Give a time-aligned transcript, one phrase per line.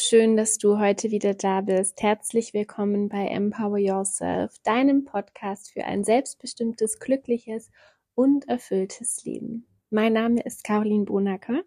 [0.00, 2.00] Schön, dass du heute wieder da bist.
[2.00, 7.72] Herzlich willkommen bei Empower Yourself, deinem Podcast für ein selbstbestimmtes, glückliches
[8.14, 9.66] und erfülltes Leben.
[9.90, 11.62] Mein Name ist Caroline Bonacker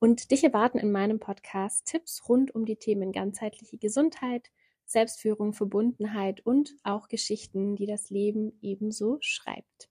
[0.00, 4.50] und dich erwarten in meinem Podcast Tipps rund um die Themen ganzheitliche Gesundheit,
[4.84, 9.88] Selbstführung, Verbundenheit und auch Geschichten, die das Leben ebenso schreibt.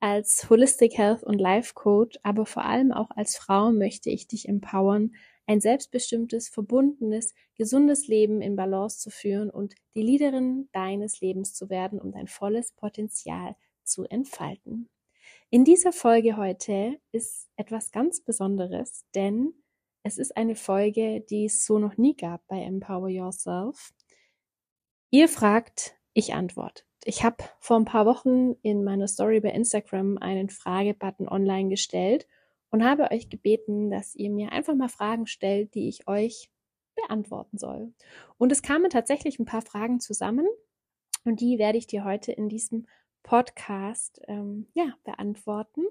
[0.00, 4.48] Als Holistic Health und Life Coach, aber vor allem auch als Frau möchte ich dich
[4.48, 5.12] empowern,
[5.46, 11.68] ein selbstbestimmtes, verbundenes, gesundes Leben in Balance zu führen und die Leaderin deines Lebens zu
[11.68, 14.88] werden, um dein volles Potenzial zu entfalten.
[15.50, 19.54] In dieser Folge heute ist etwas ganz Besonderes, denn
[20.02, 23.92] es ist eine Folge, die es so noch nie gab bei Empower Yourself.
[25.10, 26.82] Ihr fragt, ich antworte.
[27.04, 32.26] Ich habe vor ein paar Wochen in meiner Story bei Instagram einen Fragebutton online gestellt
[32.74, 36.50] und habe euch gebeten, dass ihr mir einfach mal Fragen stellt, die ich euch
[36.96, 37.94] beantworten soll.
[38.36, 40.48] Und es kamen tatsächlich ein paar Fragen zusammen
[41.24, 42.88] und die werde ich dir heute in diesem
[43.22, 45.84] Podcast ähm, ja, beantworten.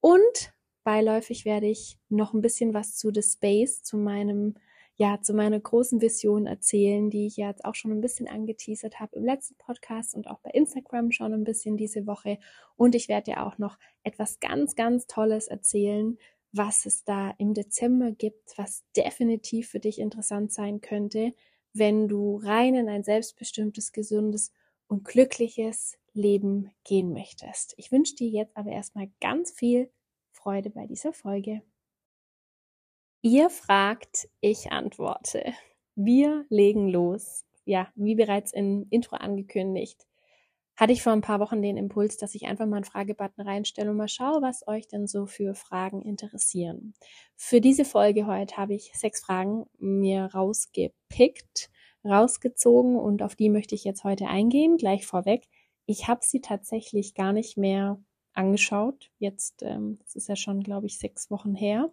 [0.00, 4.54] Und beiläufig werde ich noch ein bisschen was zu The Space, zu meinem
[4.96, 9.16] ja, zu meiner großen Vision erzählen, die ich jetzt auch schon ein bisschen angeteasert habe
[9.16, 12.38] im letzten Podcast und auch bei Instagram schon ein bisschen diese Woche.
[12.76, 16.16] Und ich werde dir auch noch etwas ganz, ganz Tolles erzählen,
[16.52, 21.34] was es da im Dezember gibt, was definitiv für dich interessant sein könnte,
[21.72, 24.52] wenn du rein in ein selbstbestimmtes, gesundes
[24.86, 27.74] und glückliches Leben gehen möchtest.
[27.78, 29.90] Ich wünsche dir jetzt aber erstmal ganz viel
[30.30, 31.62] Freude bei dieser Folge.
[33.26, 35.54] Ihr fragt, ich antworte.
[35.94, 37.46] Wir legen los.
[37.64, 40.06] Ja, wie bereits im Intro angekündigt,
[40.76, 43.90] hatte ich vor ein paar Wochen den Impuls, dass ich einfach mal einen Fragebutton reinstelle
[43.90, 46.92] und mal schaue, was euch denn so für Fragen interessieren.
[47.34, 51.70] Für diese Folge heute habe ich sechs Fragen mir rausgepickt,
[52.04, 54.76] rausgezogen und auf die möchte ich jetzt heute eingehen.
[54.76, 55.48] Gleich vorweg.
[55.86, 57.98] Ich habe sie tatsächlich gar nicht mehr
[58.34, 59.10] angeschaut.
[59.18, 61.90] Jetzt, ähm, das ist ja schon, glaube ich, sechs Wochen her.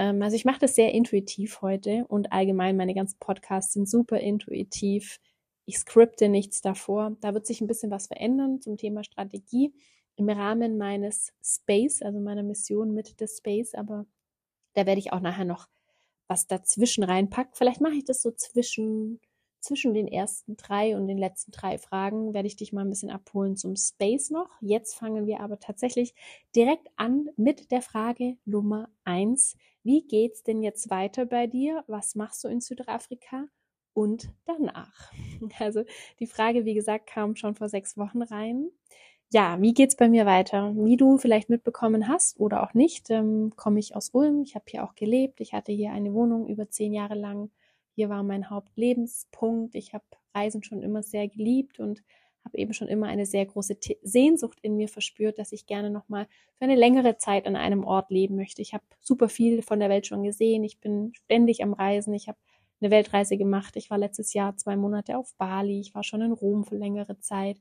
[0.00, 4.18] Ähm, also ich mache das sehr intuitiv heute und allgemein meine ganzen Podcasts sind super
[4.18, 5.20] intuitiv.
[5.66, 7.16] Ich skripte nichts davor.
[7.20, 9.74] Da wird sich ein bisschen was verändern zum Thema Strategie
[10.16, 14.06] im Rahmen meines Space, also meiner Mission mit The Space, aber
[14.74, 15.68] da werde ich auch nachher noch
[16.28, 17.52] was dazwischen reinpacken.
[17.54, 19.20] Vielleicht mache ich das so zwischen
[19.60, 23.10] zwischen den ersten drei und den letzten drei Fragen werde ich dich mal ein bisschen
[23.10, 24.50] abholen zum Space noch.
[24.60, 26.14] Jetzt fangen wir aber tatsächlich
[26.54, 29.56] direkt an mit der Frage Nummer eins.
[29.82, 31.84] Wie geht's denn jetzt weiter bei dir?
[31.86, 33.46] Was machst du in Südafrika?
[33.92, 35.12] Und danach.
[35.58, 35.84] Also
[36.20, 38.70] die Frage, wie gesagt, kam schon vor sechs Wochen rein.
[39.32, 40.74] Ja, wie geht's bei mir weiter?
[40.76, 44.42] Wie du vielleicht mitbekommen hast oder auch nicht, ähm, komme ich aus Ulm.
[44.42, 45.40] Ich habe hier auch gelebt.
[45.40, 47.50] Ich hatte hier eine Wohnung über zehn Jahre lang
[48.00, 49.74] hier war mein Hauptlebenspunkt.
[49.74, 52.02] Ich habe Reisen schon immer sehr geliebt und
[52.42, 56.08] habe eben schon immer eine sehr große Sehnsucht in mir verspürt, dass ich gerne noch
[56.08, 56.24] mal
[56.56, 58.62] für eine längere Zeit an einem Ort leben möchte.
[58.62, 60.64] Ich habe super viel von der Welt schon gesehen.
[60.64, 62.14] Ich bin ständig am Reisen.
[62.14, 62.38] Ich habe
[62.80, 63.76] eine Weltreise gemacht.
[63.76, 65.78] Ich war letztes Jahr zwei Monate auf Bali.
[65.78, 67.58] Ich war schon in Rom für längere Zeit.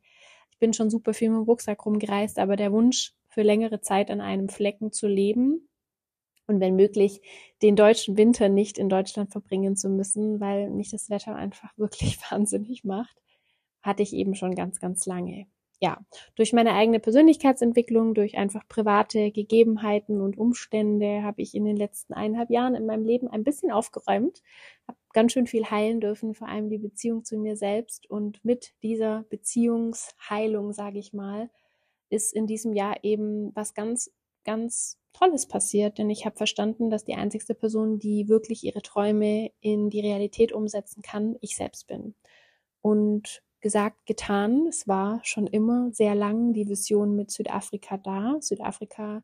[0.51, 4.09] Ich bin schon super viel mit dem Rucksack rumgereist, aber der Wunsch, für längere Zeit
[4.09, 5.69] an einem Flecken zu leben,
[6.49, 7.21] und wenn möglich
[7.61, 12.19] den deutschen Winter nicht in Deutschland verbringen zu müssen, weil mich das Wetter einfach wirklich
[12.29, 13.15] wahnsinnig macht,
[13.81, 15.47] hatte ich eben schon ganz, ganz lange.
[15.81, 15.97] Ja,
[16.35, 22.13] durch meine eigene Persönlichkeitsentwicklung, durch einfach private Gegebenheiten und Umstände habe ich in den letzten
[22.13, 24.41] eineinhalb Jahren in meinem Leben ein bisschen aufgeräumt,
[24.89, 28.09] habe ganz schön viel heilen dürfen, vor allem die Beziehung zu mir selbst.
[28.09, 31.49] Und mit dieser Beziehungsheilung, sage ich mal,
[32.09, 34.11] ist in diesem Jahr eben was ganz,
[34.43, 39.52] ganz Tolles passiert, denn ich habe verstanden, dass die einzigste Person, die wirklich ihre Träume
[39.59, 42.16] in die Realität umsetzen kann, ich selbst bin.
[42.82, 48.38] Und gesagt, getan, es war schon immer sehr lang die Vision mit Südafrika da.
[48.40, 49.23] Südafrika,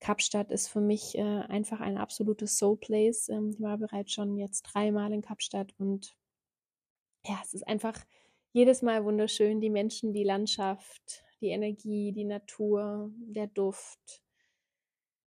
[0.00, 3.28] Kapstadt ist für mich äh, einfach ein absolutes Soul Place.
[3.28, 6.16] Ähm, ich war bereits schon jetzt dreimal in Kapstadt und
[7.24, 8.04] ja, es ist einfach
[8.52, 14.22] jedes Mal wunderschön, die Menschen, die Landschaft, die Energie, die Natur, der Duft,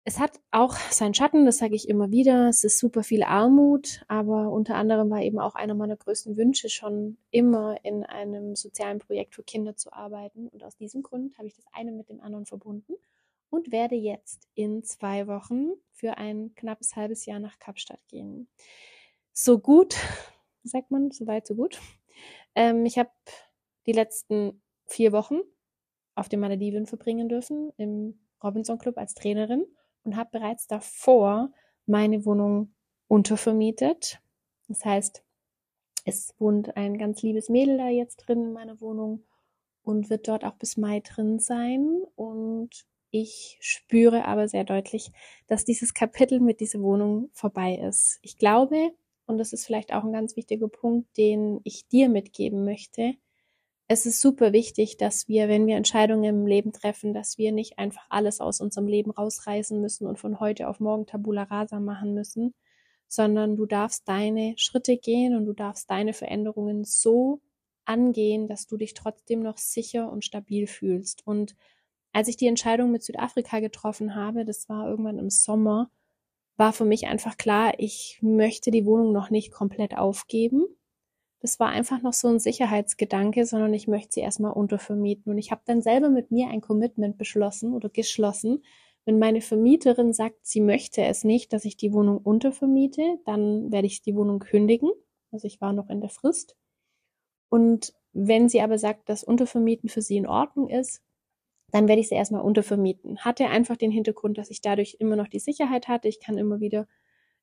[0.06, 2.50] es hat auch seinen Schatten, das sage ich immer wieder.
[2.50, 6.70] Es ist super viel Armut, aber unter anderem war eben auch einer meiner größten Wünsche
[6.70, 10.50] schon immer in einem sozialen Projekt für Kinder zu arbeiten.
[10.50, 12.94] Und aus diesem Grund habe ich das eine mit dem anderen verbunden
[13.50, 18.50] und werde jetzt in zwei Wochen für ein knappes halbes Jahr nach Kapstadt gehen.
[19.32, 19.96] So gut,
[20.64, 21.80] sagt man, so weit, so gut.
[22.56, 23.12] Ähm, ich habe
[23.86, 25.40] die letzten vier Wochen
[26.14, 29.66] auf den Malediven verbringen dürfen im Robinson Club als Trainerin
[30.04, 31.52] und habe bereits davor
[31.86, 32.74] meine Wohnung
[33.08, 34.20] untervermietet.
[34.68, 35.24] Das heißt,
[36.06, 39.24] es wohnt ein ganz liebes Mädel da jetzt drin in meiner Wohnung
[39.84, 42.04] und wird dort auch bis Mai drin sein.
[42.16, 45.12] Und ich spüre aber sehr deutlich,
[45.48, 48.20] dass dieses Kapitel mit dieser Wohnung vorbei ist.
[48.22, 48.92] Ich glaube,
[49.26, 53.16] und das ist vielleicht auch ein ganz wichtiger Punkt, den ich dir mitgeben möchte,
[53.88, 57.80] es ist super wichtig, dass wir, wenn wir Entscheidungen im Leben treffen, dass wir nicht
[57.80, 62.14] einfach alles aus unserem Leben rausreißen müssen und von heute auf morgen Tabula rasa machen
[62.14, 62.54] müssen,
[63.08, 67.42] sondern du darfst deine Schritte gehen und du darfst deine Veränderungen so
[67.86, 71.28] angehen, dass du dich trotzdem noch sicher und stabil fühlst.
[71.28, 71.56] Und
[72.14, 75.92] als ich die Entscheidung mit Südafrika getroffen habe, das war irgendwann im Sommer,
[76.56, 80.66] war für mich einfach klar, ich möchte die Wohnung noch nicht komplett aufgeben.
[81.44, 85.30] Das war einfach noch so ein Sicherheitsgedanke, sondern ich möchte sie erstmal untervermieten.
[85.30, 88.64] Und ich habe dann selber mit mir ein Commitment beschlossen oder geschlossen.
[89.04, 93.88] Wenn meine Vermieterin sagt, sie möchte es nicht, dass ich die Wohnung untervermiete, dann werde
[93.88, 94.90] ich die Wohnung kündigen.
[95.34, 96.56] Also ich war noch in der Frist.
[97.50, 101.02] Und wenn sie aber sagt, dass Untervermieten für sie in Ordnung ist,
[101.72, 103.18] dann werde ich sie erstmal untervermieten.
[103.18, 106.08] Hatte einfach den Hintergrund, dass ich dadurch immer noch die Sicherheit hatte.
[106.08, 106.88] Ich kann immer wieder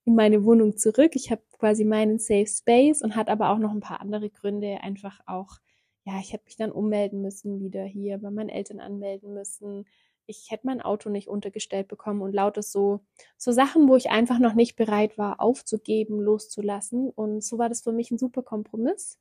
[0.04, 1.12] in meine Wohnung zurück.
[1.14, 4.78] Ich habe quasi meinen Safe Space und hat aber auch noch ein paar andere Gründe.
[4.82, 5.58] Einfach auch,
[6.04, 9.86] ja, ich hätte mich dann ummelden müssen, wieder hier bei meinen Eltern anmelden müssen.
[10.26, 13.00] Ich hätte mein Auto nicht untergestellt bekommen und lauter so,
[13.36, 17.10] so Sachen, wo ich einfach noch nicht bereit war, aufzugeben, loszulassen.
[17.10, 19.18] Und so war das für mich ein super Kompromiss.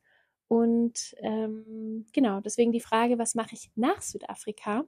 [0.48, 4.84] Und ähm, genau, deswegen die Frage, was mache ich nach Südafrika?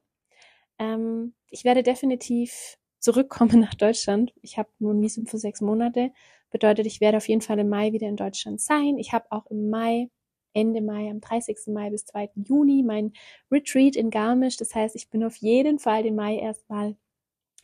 [0.79, 4.33] Ähm, ich werde definitiv zurückkommen nach Deutschland.
[4.41, 6.13] Ich habe nur ein Visum für sechs Monate.
[6.51, 8.99] Bedeutet, ich werde auf jeden Fall im Mai wieder in Deutschland sein.
[8.99, 10.09] Ich habe auch im Mai,
[10.55, 11.59] Ende Mai, am 30.
[11.69, 12.31] Mai bis 2.
[12.37, 13.13] Juni mein
[13.51, 14.57] Retreat in Garmisch.
[14.57, 16.97] Das heißt, ich bin auf jeden Fall den Mai erstmal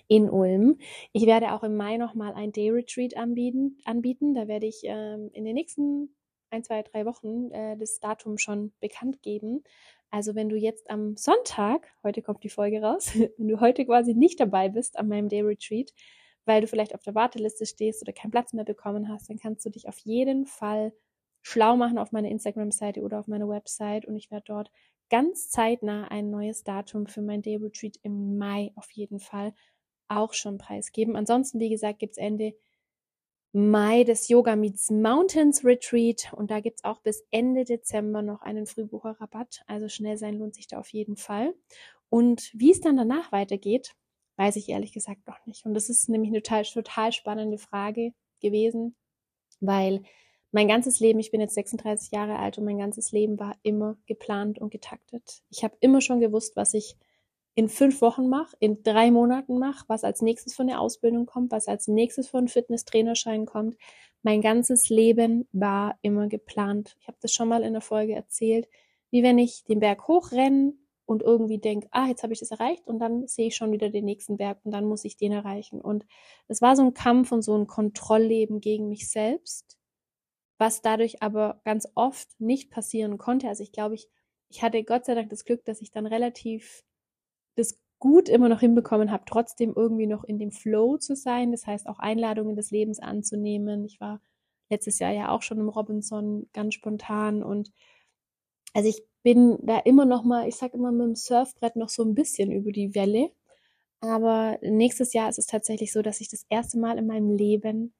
[0.08, 0.79] in Ulm.
[1.12, 3.79] Ich werde auch im Mai nochmal ein Day Retreat anbieten.
[3.84, 4.34] anbieten.
[4.34, 6.14] Da werde ich ähm, in den nächsten
[6.50, 9.62] ein, zwei, drei Wochen äh, das Datum schon bekannt geben.
[10.10, 14.14] Also wenn du jetzt am Sonntag, heute kommt die Folge raus, wenn du heute quasi
[14.14, 15.93] nicht dabei bist an meinem Day Retreat,
[16.44, 19.66] weil du vielleicht auf der Warteliste stehst oder keinen Platz mehr bekommen hast, dann kannst
[19.66, 20.93] du dich auf jeden Fall
[21.43, 24.70] schlau machen auf meiner Instagram-Seite oder auf meiner Website und ich werde dort
[25.10, 29.55] ganz zeitnah ein neues Datum für mein Day Retreat im Mai auf jeden Fall
[30.08, 31.16] auch schon preisgeben.
[31.16, 32.55] Ansonsten, wie gesagt, gibt's Ende
[33.53, 38.67] Mai das Yoga Meets Mountains Retreat und da gibt's auch bis Ende Dezember noch einen
[38.67, 39.62] Frühbucherrabatt.
[39.67, 41.55] Also schnell sein lohnt sich da auf jeden Fall.
[42.11, 43.95] Und wie es dann danach weitergeht,
[44.37, 45.65] weiß ich ehrlich gesagt noch nicht.
[45.65, 48.95] Und das ist nämlich eine total, total spannende Frage gewesen,
[49.61, 50.03] weil
[50.53, 53.97] mein ganzes Leben, ich bin jetzt 36 Jahre alt und mein ganzes Leben war immer
[54.06, 55.43] geplant und getaktet.
[55.51, 56.97] Ich habe immer schon gewusst, was ich
[57.58, 61.50] in fünf Wochen mache, in drei Monaten mache, was als nächstes von der Ausbildung kommt,
[61.50, 63.76] was als nächstes von Fitnesstrainerschein kommt.
[64.22, 66.94] Mein ganzes Leben war immer geplant.
[67.00, 68.69] Ich habe das schon mal in der Folge erzählt,
[69.10, 70.75] wie wenn ich den Berg hochrenne
[71.05, 73.90] und irgendwie denke, ah, jetzt habe ich das erreicht und dann sehe ich schon wieder
[73.90, 75.81] den nächsten Berg und dann muss ich den erreichen.
[75.81, 76.06] Und
[76.46, 79.76] es war so ein Kampf und so ein Kontrollleben gegen mich selbst,
[80.58, 83.48] was dadurch aber ganz oft nicht passieren konnte.
[83.48, 84.08] Also ich glaube, ich,
[84.48, 86.84] ich hatte Gott sei Dank das Glück, dass ich dann relativ
[87.58, 91.50] das gut immer noch hinbekommen habe, trotzdem irgendwie noch in dem Flow zu sein.
[91.50, 93.84] Das heißt, auch Einladungen des Lebens anzunehmen.
[93.84, 94.20] Ich war
[94.70, 97.72] letztes Jahr ja auch schon im Robinson ganz spontan und
[98.74, 102.05] also ich bin da immer noch mal, ich sag immer mit dem Surfbrett noch so
[102.05, 103.31] ein bisschen über die Welle.
[104.00, 107.94] Aber nächstes Jahr ist es tatsächlich so, dass ich das erste Mal in meinem Leben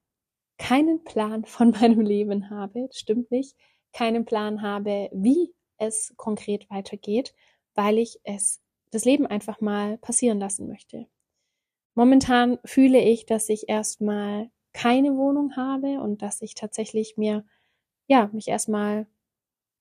[0.58, 2.88] keinen Plan von meinem Leben habe.
[2.92, 3.56] Stimmt nicht.
[3.92, 7.34] Keinen Plan habe, wie es konkret weitergeht,
[7.74, 8.60] weil ich es
[8.90, 11.07] das Leben einfach mal passieren lassen möchte.
[11.95, 17.45] Momentan fühle ich, dass ich erstmal keine Wohnung habe und dass ich tatsächlich mir,
[18.09, 19.07] ja, mich erstmal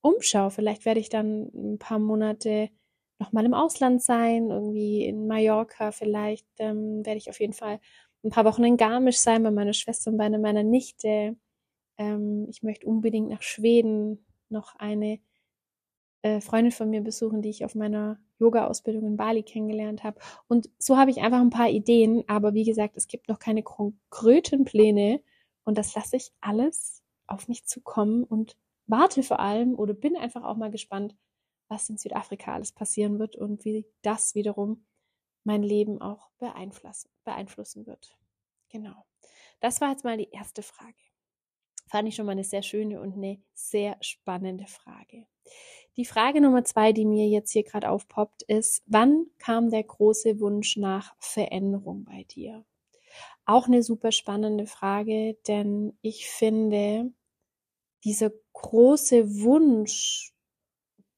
[0.01, 0.51] umschaue.
[0.51, 2.69] Vielleicht werde ich dann ein paar Monate
[3.19, 7.79] nochmal im Ausland sein, irgendwie in Mallorca vielleicht, ähm, werde ich auf jeden Fall
[8.23, 11.37] ein paar Wochen in Garmisch sein bei meiner Schwester und bei meiner Nichte.
[11.97, 15.19] Ähm, ich möchte unbedingt nach Schweden noch eine
[16.23, 20.19] äh, Freundin von mir besuchen, die ich auf meiner Yoga-Ausbildung in Bali kennengelernt habe.
[20.47, 23.63] Und so habe ich einfach ein paar Ideen, aber wie gesagt, es gibt noch keine
[23.63, 25.21] konkreten Pläne
[25.63, 30.43] und das lasse ich alles auf mich zukommen und warte vor allem oder bin einfach
[30.43, 31.15] auch mal gespannt,
[31.67, 34.85] was in Südafrika alles passieren wird und wie das wiederum
[35.43, 37.09] mein Leben auch beeinflussen,
[37.85, 38.17] wird.
[38.69, 39.05] Genau.
[39.59, 40.95] Das war jetzt mal die erste Frage.
[41.87, 45.25] Fand ich schon mal eine sehr schöne und eine sehr spannende Frage.
[45.97, 50.39] Die Frage Nummer zwei, die mir jetzt hier gerade aufpoppt, ist, wann kam der große
[50.39, 52.63] Wunsch nach Veränderung bei dir?
[53.45, 57.11] Auch eine super spannende Frage, denn ich finde,
[58.03, 60.35] dieser große Wunsch,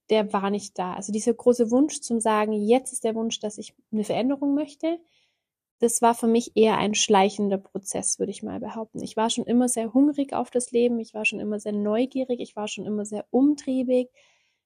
[0.10, 0.94] der war nicht da.
[0.94, 4.98] Also dieser große Wunsch zum sagen, jetzt ist der Wunsch, dass ich eine Veränderung möchte,
[5.80, 9.02] das war für mich eher ein schleichender Prozess, würde ich mal behaupten.
[9.02, 12.40] Ich war schon immer sehr hungrig auf das Leben, ich war schon immer sehr neugierig,
[12.40, 14.10] ich war schon immer sehr umtriebig,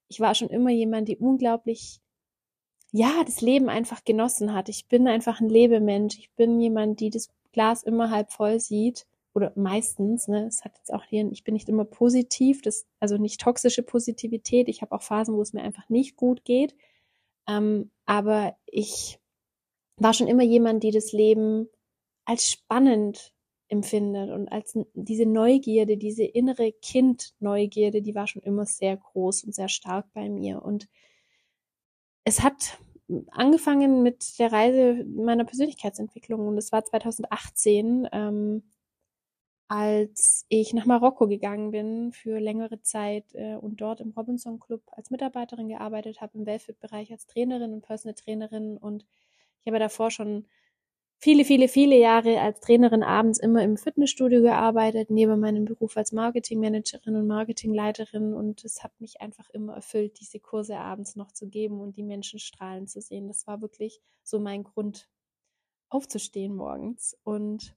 [0.08, 2.00] ich war schon immer jemand, die unglaublich,
[2.92, 4.70] ja, das Leben einfach genossen hat.
[4.70, 9.06] Ich bin einfach ein Lebemensch, ich bin jemand, die das Glas immer halb voll sieht
[9.34, 13.18] oder meistens, ne, es hat jetzt auch hier, ich bin nicht immer positiv, das, also
[13.18, 14.70] nicht toxische Positivität.
[14.70, 16.76] Ich habe auch Phasen, wo es mir einfach nicht gut geht.
[17.48, 19.20] Ähm, aber ich
[19.98, 21.68] war schon immer jemand, die das Leben
[22.26, 23.33] als spannend
[23.74, 29.56] empfindet und als diese Neugierde, diese innere Kind-Neugierde, die war schon immer sehr groß und
[29.56, 30.62] sehr stark bei mir.
[30.62, 30.88] Und
[32.24, 32.78] es hat
[33.32, 38.64] angefangen mit der Reise meiner Persönlichkeitsentwicklung und es war 2018, ähm,
[39.68, 44.84] als ich nach Marokko gegangen bin für längere Zeit äh, und dort im Robinson Club
[44.92, 49.06] als Mitarbeiterin gearbeitet habe, im Wellfit-Bereich als Trainerin und Personal Trainerin und
[49.62, 50.46] ich habe davor schon
[51.24, 56.12] viele, viele, viele Jahre als Trainerin abends immer im Fitnessstudio gearbeitet, neben meinem Beruf als
[56.12, 58.34] Marketingmanagerin und Marketingleiterin.
[58.34, 62.04] Und es hat mich einfach immer erfüllt, diese Kurse abends noch zu geben und die
[62.04, 63.30] Menschen strahlen zu sehen.
[63.30, 65.08] Das war wirklich so mein Grund,
[65.88, 67.18] aufzustehen morgens.
[67.24, 67.74] Und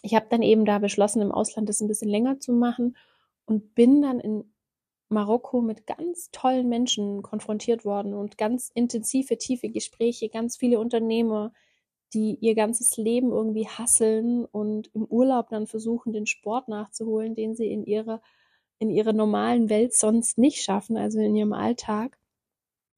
[0.00, 2.96] ich habe dann eben da beschlossen, im Ausland das ein bisschen länger zu machen
[3.44, 4.50] und bin dann in
[5.10, 11.52] Marokko mit ganz tollen Menschen konfrontiert worden und ganz intensive, tiefe Gespräche, ganz viele Unternehmer,
[12.14, 17.54] die ihr ganzes Leben irgendwie hasseln und im Urlaub dann versuchen, den Sport nachzuholen, den
[17.54, 18.20] sie in ihrer,
[18.78, 22.18] in ihrer normalen Welt sonst nicht schaffen, also in ihrem Alltag.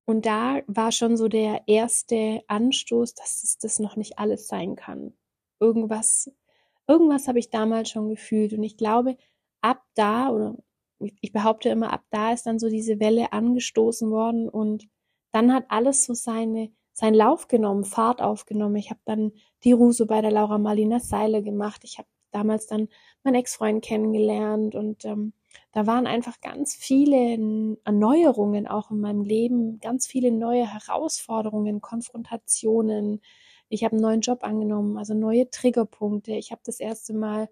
[0.05, 4.77] Und da war schon so der erste Anstoß, dass es das noch nicht alles sein
[4.77, 5.15] kann.
[5.61, 6.31] Irgendwas,
[6.89, 8.53] irgendwas habe ich damals schon gefühlt.
[8.53, 9.17] Und ich glaube,
[9.61, 10.57] ab da, oder
[11.21, 14.89] ich behaupte immer, ab da ist dann so diese Welle angestoßen worden und
[15.33, 18.77] dann hat alles so seine, seinen Lauf genommen, Fahrt aufgenommen.
[18.77, 19.33] Ich habe dann
[19.65, 21.83] die Ruso bei der Laura Marlina Seile gemacht.
[21.85, 22.89] Ich habe damals dann
[23.23, 25.33] meinen Ex-Freund kennengelernt und ähm,
[25.73, 33.21] da waren einfach ganz viele Erneuerungen auch in meinem Leben, ganz viele neue Herausforderungen, Konfrontationen.
[33.69, 36.33] Ich habe einen neuen Job angenommen, also neue Triggerpunkte.
[36.33, 37.49] Ich habe das erste Mal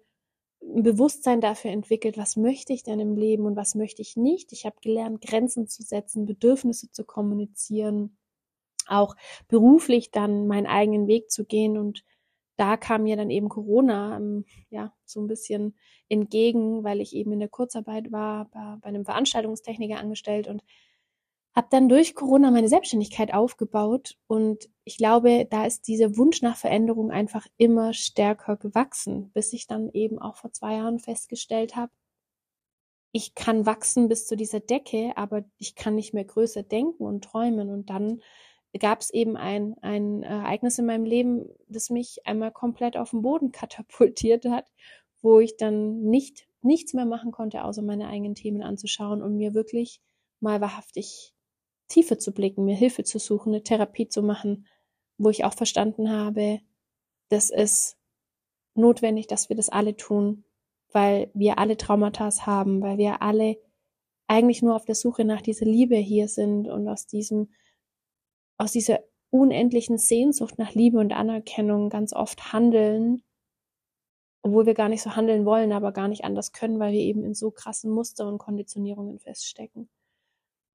[0.61, 4.51] ein Bewusstsein dafür entwickelt, was möchte ich denn im Leben und was möchte ich nicht.
[4.51, 8.17] Ich habe gelernt, Grenzen zu setzen, Bedürfnisse zu kommunizieren,
[8.91, 9.15] auch
[9.47, 11.77] beruflich dann meinen eigenen Weg zu gehen.
[11.77, 12.03] Und
[12.57, 15.75] da kam mir dann eben Corona ähm, ja so ein bisschen
[16.09, 20.63] entgegen, weil ich eben in der Kurzarbeit war, bei, bei einem Veranstaltungstechniker angestellt und
[21.53, 26.55] habe dann durch Corona meine Selbstständigkeit aufgebaut und ich glaube, da ist dieser Wunsch nach
[26.55, 31.91] Veränderung einfach immer stärker gewachsen, bis ich dann eben auch vor zwei Jahren festgestellt habe,
[33.11, 37.23] ich kann wachsen bis zu dieser Decke, aber ich kann nicht mehr größer denken und
[37.23, 37.69] träumen.
[37.69, 38.21] Und dann
[38.79, 43.21] gab es eben ein, ein Ereignis in meinem Leben, das mich einmal komplett auf den
[43.21, 44.71] Boden katapultiert hat,
[45.21, 49.53] wo ich dann nicht nichts mehr machen konnte, außer meine eigenen Themen anzuschauen und mir
[49.53, 49.99] wirklich
[50.39, 51.33] mal wahrhaftig
[51.87, 54.67] Tiefe zu blicken, mir Hilfe zu suchen, eine Therapie zu machen,
[55.17, 56.61] wo ich auch verstanden habe,
[57.29, 57.97] dass es
[58.75, 60.43] notwendig, dass wir das alle tun,
[60.91, 63.57] weil wir alle Traumata haben, weil wir alle
[64.27, 67.49] eigentlich nur auf der Suche nach dieser Liebe hier sind und aus diesem,
[68.61, 68.99] aus dieser
[69.31, 73.23] unendlichen Sehnsucht nach Liebe und Anerkennung ganz oft handeln,
[74.43, 77.23] obwohl wir gar nicht so handeln wollen, aber gar nicht anders können, weil wir eben
[77.23, 79.89] in so krassen Muster und Konditionierungen feststecken.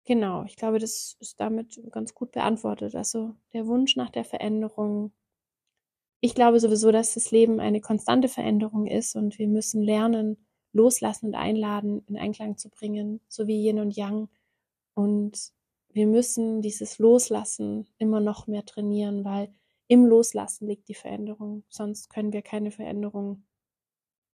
[0.05, 2.97] Genau, ich glaube, das ist damit ganz gut beantwortet.
[2.97, 5.13] Also der Wunsch nach der Veränderung.
[6.21, 11.27] Ich glaube sowieso, dass das Leben eine konstante Veränderung ist und wir müssen lernen, loslassen
[11.27, 14.29] und einladen, in Einklang zu bringen, so wie Yin und Yang.
[14.95, 15.53] Und
[15.97, 19.51] wir müssen dieses Loslassen immer noch mehr trainieren, weil
[19.89, 21.65] im Loslassen liegt die Veränderung.
[21.71, 23.47] Sonst können wir keine Veränderung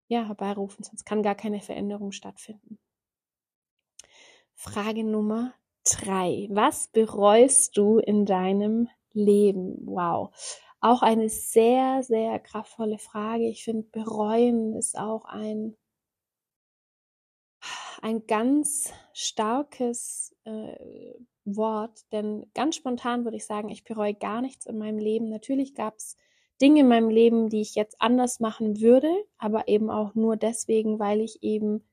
[0.08, 2.80] ja, herbeirufen, sonst kann gar keine Veränderung stattfinden.
[4.56, 6.48] Frage Nummer drei.
[6.50, 9.86] Was bereust du in deinem Leben?
[9.86, 10.32] Wow.
[10.80, 13.50] Auch eine sehr, sehr kraftvolle Frage.
[13.50, 15.76] Ich finde, bereuen ist auch ein,
[18.02, 21.16] ein ganz starkes äh,
[21.56, 25.30] Wort, denn ganz spontan würde ich sagen, ich bereue gar nichts in meinem Leben.
[25.30, 26.18] Natürlich gab es
[26.62, 31.00] Dinge in meinem Leben, die ich jetzt anders machen würde, aber eben auch nur deswegen,
[31.00, 31.84] weil ich eben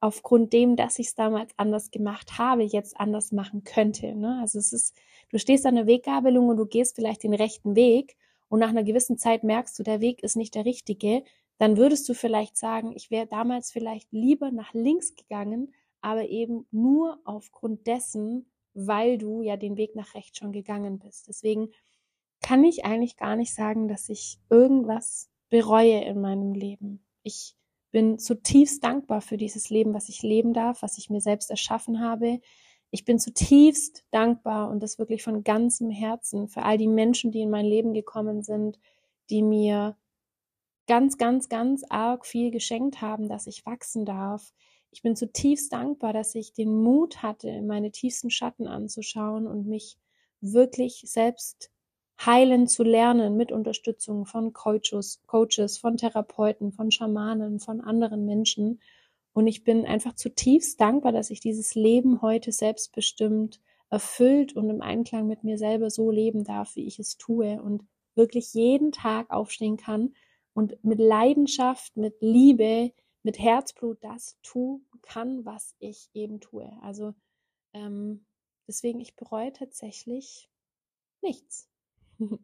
[0.00, 4.14] aufgrund dem, dass ich es damals anders gemacht habe, jetzt anders machen könnte.
[4.14, 4.38] Ne?
[4.40, 4.96] Also es ist,
[5.28, 8.16] du stehst an der Weggabelung und du gehst vielleicht den rechten Weg
[8.48, 11.22] und nach einer gewissen Zeit merkst du, der Weg ist nicht der richtige,
[11.58, 16.66] dann würdest du vielleicht sagen, ich wäre damals vielleicht lieber nach links gegangen, aber eben
[16.70, 21.28] nur aufgrund dessen, weil du ja den Weg nach rechts schon gegangen bist.
[21.28, 21.70] Deswegen
[22.40, 27.04] kann ich eigentlich gar nicht sagen, dass ich irgendwas bereue in meinem Leben.
[27.22, 27.54] Ich
[27.90, 32.00] bin zutiefst dankbar für dieses Leben, was ich leben darf, was ich mir selbst erschaffen
[32.00, 32.40] habe.
[32.90, 37.40] Ich bin zutiefst dankbar und das wirklich von ganzem Herzen für all die Menschen, die
[37.40, 38.78] in mein Leben gekommen sind,
[39.28, 39.96] die mir
[40.86, 44.52] ganz, ganz, ganz arg viel geschenkt haben, dass ich wachsen darf.
[44.92, 49.98] Ich bin zutiefst dankbar, dass ich den Mut hatte, meine tiefsten Schatten anzuschauen und mich
[50.40, 51.70] wirklich selbst
[52.24, 58.80] heilen zu lernen mit Unterstützung von Coaches, Coaches, von Therapeuten, von Schamanen, von anderen Menschen.
[59.32, 64.82] Und ich bin einfach zutiefst dankbar, dass ich dieses Leben heute selbstbestimmt, erfüllt und im
[64.82, 69.30] Einklang mit mir selber so leben darf, wie ich es tue und wirklich jeden Tag
[69.30, 70.14] aufstehen kann
[70.52, 72.92] und mit Leidenschaft, mit Liebe,
[73.22, 76.70] mit Herzblut das tun kann, was ich eben tue.
[76.82, 77.14] Also
[77.72, 78.24] ähm,
[78.66, 80.50] deswegen, ich bereue tatsächlich
[81.22, 81.68] nichts.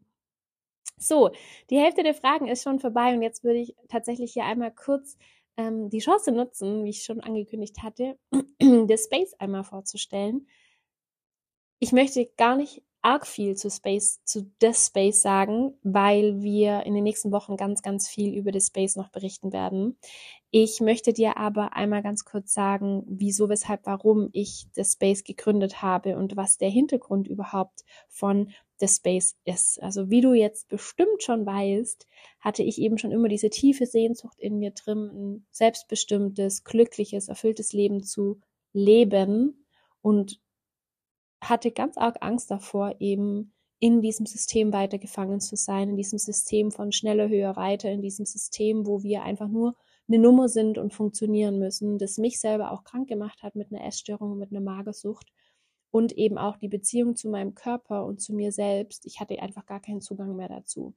[0.99, 1.31] So,
[1.69, 5.19] die Hälfte der Fragen ist schon vorbei und jetzt würde ich tatsächlich hier einmal kurz
[5.59, 8.19] ähm, die Chance nutzen, wie ich schon angekündigt hatte,
[8.87, 10.49] das Space einmal vorzustellen.
[11.81, 16.93] Ich möchte gar nicht arg viel zu Space, zu das Space sagen, weil wir in
[16.93, 19.97] den nächsten Wochen ganz, ganz viel über das Space noch berichten werden.
[20.51, 25.83] Ich möchte dir aber einmal ganz kurz sagen, wieso, weshalb, warum ich das Space gegründet
[25.83, 29.81] habe und was der Hintergrund überhaupt von The Space ist.
[29.81, 32.09] Also wie du jetzt bestimmt schon weißt,
[32.41, 37.73] hatte ich eben schon immer diese tiefe Sehnsucht in mir drin, ein selbstbestimmtes, glückliches, erfülltes
[37.73, 38.41] Leben zu
[38.73, 39.65] leben
[40.03, 40.41] und
[41.41, 46.19] hatte ganz arg Angst davor, eben in diesem System weiter gefangen zu sein, in diesem
[46.19, 49.75] System von schneller, höher, weiter, in diesem System, wo wir einfach nur
[50.09, 53.85] eine Nummer sind und funktionieren müssen, das mich selber auch krank gemacht hat mit einer
[53.85, 55.31] Essstörung, mit einer Magersucht
[55.91, 59.05] und eben auch die Beziehung zu meinem Körper und zu mir selbst.
[59.05, 60.95] Ich hatte einfach gar keinen Zugang mehr dazu.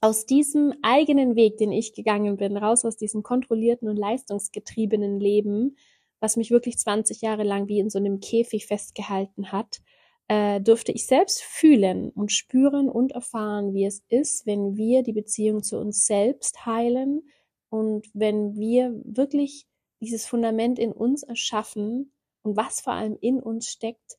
[0.00, 5.76] Aus diesem eigenen Weg, den ich gegangen bin, raus aus diesem kontrollierten und leistungsgetriebenen Leben,
[6.20, 9.80] was mich wirklich 20 Jahre lang wie in so einem Käfig festgehalten hat,
[10.28, 15.12] äh, durfte ich selbst fühlen und spüren und erfahren, wie es ist, wenn wir die
[15.12, 17.22] Beziehung zu uns selbst heilen
[17.70, 19.66] und wenn wir wirklich
[20.00, 24.18] dieses Fundament in uns erschaffen und was vor allem in uns steckt,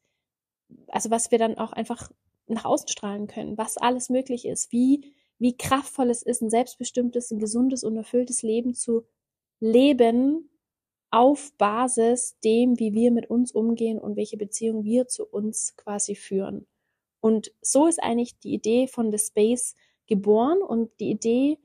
[0.87, 2.11] also was wir dann auch einfach
[2.47, 7.31] nach außen strahlen können, was alles möglich ist, wie, wie kraftvoll es ist, ein selbstbestimmtes,
[7.31, 9.05] ein gesundes und erfülltes Leben zu
[9.59, 10.49] leben,
[11.11, 16.15] auf Basis dem, wie wir mit uns umgehen und welche Beziehung wir zu uns quasi
[16.15, 16.67] führen.
[17.19, 19.75] Und so ist eigentlich die Idee von The Space
[20.07, 21.57] geboren und die Idee,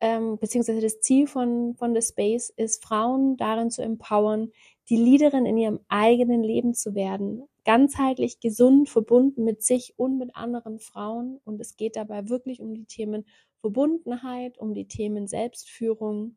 [0.00, 4.52] ähm, beziehungsweise das Ziel von, von The Space ist, Frauen darin zu empowern,
[4.88, 10.34] die Leaderin in ihrem eigenen Leben zu werden, ganzheitlich gesund, verbunden mit sich und mit
[10.34, 11.40] anderen Frauen.
[11.44, 13.26] Und es geht dabei wirklich um die Themen
[13.60, 16.36] Verbundenheit, um die Themen Selbstführung,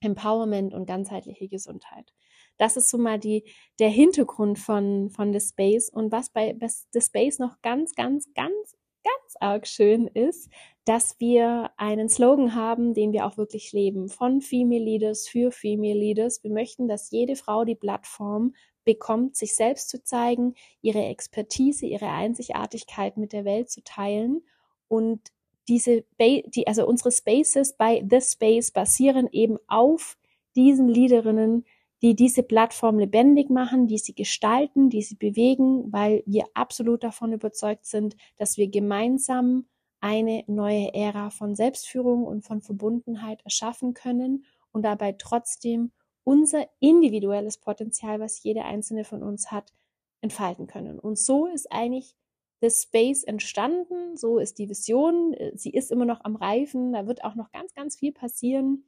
[0.00, 2.12] Empowerment und ganzheitliche Gesundheit.
[2.56, 3.44] Das ist so mal die,
[3.78, 5.88] der Hintergrund von, von The Space.
[5.90, 6.56] Und was bei
[6.92, 10.50] The Space noch ganz, ganz, ganz, ganz arg schön ist,
[10.84, 14.08] dass wir einen Slogan haben, den wir auch wirklich leben.
[14.08, 16.42] Von Female Leaders für Female Leaders.
[16.42, 22.08] Wir möchten, dass jede Frau die Plattform bekommt, sich selbst zu zeigen, ihre Expertise, ihre
[22.08, 24.42] Einzigartigkeit mit der Welt zu teilen
[24.88, 25.20] und
[25.68, 30.16] diese, die, also unsere Spaces bei The Space basieren eben auf
[30.56, 31.64] diesen Leaderinnen,
[32.02, 37.32] die diese Plattform lebendig machen, die sie gestalten, die sie bewegen, weil wir absolut davon
[37.32, 39.66] überzeugt sind, dass wir gemeinsam
[40.00, 45.90] eine neue Ära von Selbstführung und von Verbundenheit erschaffen können und dabei trotzdem
[46.22, 49.72] unser individuelles Potenzial, was jede einzelne von uns hat,
[50.20, 50.98] entfalten können.
[50.98, 52.14] Und so ist eigentlich
[52.60, 57.24] das Space entstanden, so ist die Vision, sie ist immer noch am Reifen, da wird
[57.24, 58.84] auch noch ganz, ganz viel passieren.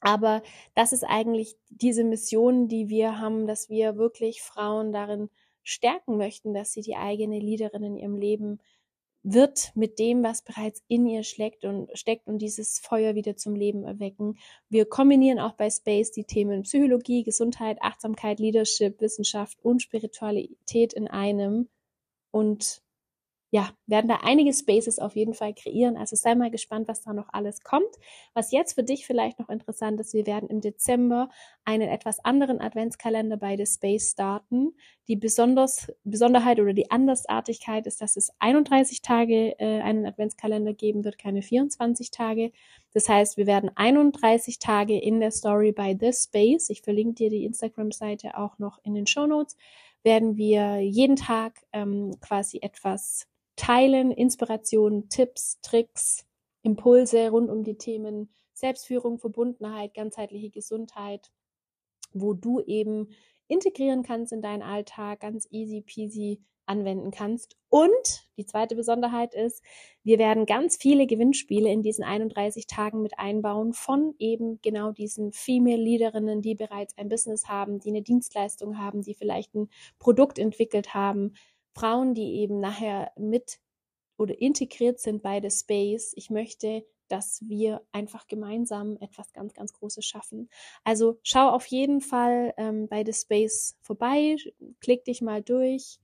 [0.00, 0.42] Aber
[0.74, 5.28] das ist eigentlich diese Mission, die wir haben, dass wir wirklich Frauen darin
[5.64, 8.60] stärken möchten, dass sie die eigene Leaderin in ihrem Leben
[9.24, 13.54] wird mit dem, was bereits in ihr steckt und steckt und dieses Feuer wieder zum
[13.54, 14.38] Leben erwecken.
[14.68, 21.08] Wir kombinieren auch bei Space die Themen Psychologie, Gesundheit, Achtsamkeit, Leadership, Wissenschaft und Spiritualität in
[21.08, 21.68] einem
[22.30, 22.82] und
[23.50, 25.96] ja, werden da einige Spaces auf jeden Fall kreieren.
[25.96, 27.88] Also sei mal gespannt, was da noch alles kommt.
[28.34, 31.30] Was jetzt für dich vielleicht noch interessant ist, wir werden im Dezember
[31.64, 34.74] einen etwas anderen Adventskalender bei The Space starten.
[35.08, 41.04] Die besonders, Besonderheit oder die Andersartigkeit ist, dass es 31 Tage äh, einen Adventskalender geben
[41.04, 42.52] wird, keine 24 Tage.
[42.92, 47.30] Das heißt, wir werden 31 Tage in der Story bei The Space, ich verlinke dir
[47.30, 49.56] die Instagram-Seite auch noch in den Show Notes,
[50.02, 56.26] werden wir jeden Tag ähm, quasi etwas teilen, Inspirationen, Tipps, Tricks,
[56.62, 61.30] Impulse rund um die Themen Selbstführung, Verbundenheit, ganzheitliche Gesundheit,
[62.12, 63.08] wo du eben
[63.46, 67.56] integrieren kannst in deinen Alltag, ganz easy peasy anwenden kannst.
[67.68, 69.62] Und die zweite Besonderheit ist,
[70.02, 75.32] wir werden ganz viele Gewinnspiele in diesen 31 Tagen mit einbauen von eben genau diesen
[75.32, 80.38] Female Leaderinnen, die bereits ein Business haben, die eine Dienstleistung haben, die vielleicht ein Produkt
[80.38, 81.34] entwickelt haben,
[81.74, 83.60] Frauen, die eben nachher mit
[84.16, 86.12] oder integriert sind bei The Space.
[86.16, 90.48] Ich möchte, dass wir einfach gemeinsam etwas ganz, ganz Großes schaffen.
[90.84, 94.36] Also schau auf jeden Fall ähm, bei The Space vorbei,
[94.80, 95.98] klick dich mal durch.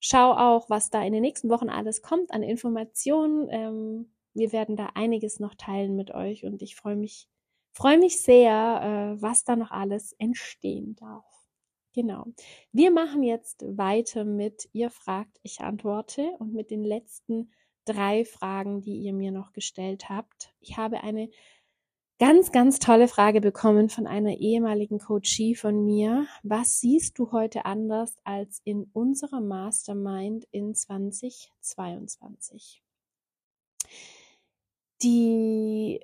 [0.00, 3.48] Schau auch, was da in den nächsten Wochen alles kommt an Informationen.
[3.50, 7.28] Ähm, wir werden da einiges noch teilen mit euch und ich freue mich,
[7.72, 11.24] freue mich sehr, äh, was da noch alles entstehen darf.
[11.94, 12.26] Genau.
[12.70, 17.50] Wir machen jetzt weiter mit Ihr fragt, ich antworte und mit den letzten
[17.84, 20.54] drei Fragen, die ihr mir noch gestellt habt.
[20.60, 21.30] Ich habe eine
[22.18, 26.26] ganz, ganz tolle Frage bekommen von einer ehemaligen Coachie von mir.
[26.42, 32.82] Was siehst du heute anders als in unserer Mastermind in 2022?
[35.00, 36.00] Die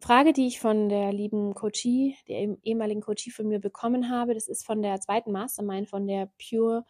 [0.00, 4.48] Frage, die ich von der lieben Coachie, der ehemaligen Coachie von mir bekommen habe, das
[4.48, 6.84] ist von der zweiten Mastermind, von der Pure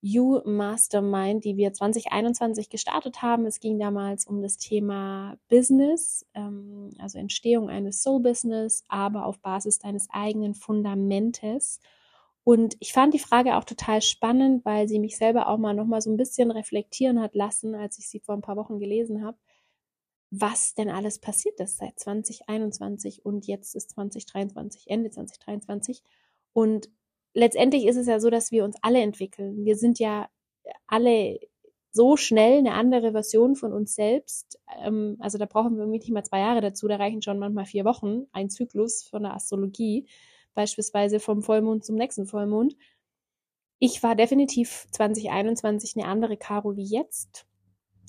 [0.00, 3.46] You Mastermind, die wir 2021 gestartet haben.
[3.46, 9.78] Es ging damals um das Thema Business, ähm, also Entstehung eines Soul-Business, aber auf Basis
[9.78, 11.80] deines eigenen Fundamentes.
[12.44, 16.00] Und ich fand die Frage auch total spannend, weil sie mich selber auch mal nochmal
[16.00, 19.36] so ein bisschen reflektieren hat lassen, als ich sie vor ein paar Wochen gelesen habe
[20.30, 26.02] was denn alles passiert ist seit 2021 und jetzt ist 2023, Ende 2023.
[26.52, 26.88] Und
[27.34, 29.64] letztendlich ist es ja so, dass wir uns alle entwickeln.
[29.64, 30.28] Wir sind ja
[30.86, 31.38] alle
[31.92, 34.60] so schnell eine andere Version von uns selbst.
[34.84, 37.84] Ähm, also da brauchen wir nicht mal zwei Jahre dazu, da reichen schon manchmal vier
[37.84, 40.06] Wochen, ein Zyklus von der Astrologie,
[40.54, 42.76] beispielsweise vom Vollmond zum nächsten Vollmond.
[43.78, 47.46] Ich war definitiv 2021 eine andere Caro wie jetzt.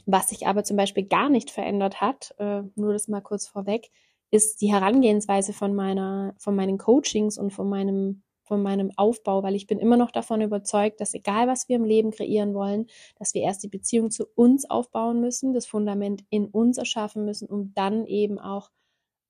[0.06, 3.90] Was sich aber zum Beispiel gar nicht verändert hat, äh, nur das mal kurz vorweg,
[4.32, 9.56] ist die Herangehensweise von meiner, von meinen Coachings und von meinem, von meinem Aufbau, weil
[9.56, 12.88] ich bin immer noch davon überzeugt, dass egal was wir im Leben kreieren wollen,
[13.18, 17.48] dass wir erst die Beziehung zu uns aufbauen müssen, das Fundament in uns erschaffen müssen,
[17.48, 18.70] um dann eben auch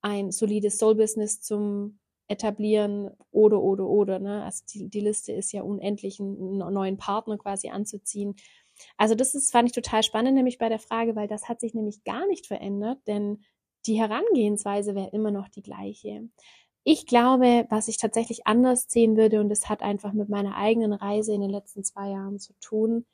[0.01, 4.17] ein solides Soul-Business zum etablieren oder, oder, oder.
[4.17, 4.43] Ne?
[4.43, 8.33] Also die, die Liste ist ja unendlich, einen neuen Partner quasi anzuziehen.
[8.97, 11.75] Also das ist, fand ich total spannend, nämlich bei der Frage, weil das hat sich
[11.75, 13.43] nämlich gar nicht verändert, denn
[13.85, 16.27] die Herangehensweise wäre immer noch die gleiche.
[16.83, 20.93] Ich glaube, was ich tatsächlich anders sehen würde, und das hat einfach mit meiner eigenen
[20.93, 23.05] Reise in den letzten zwei Jahren zu tun,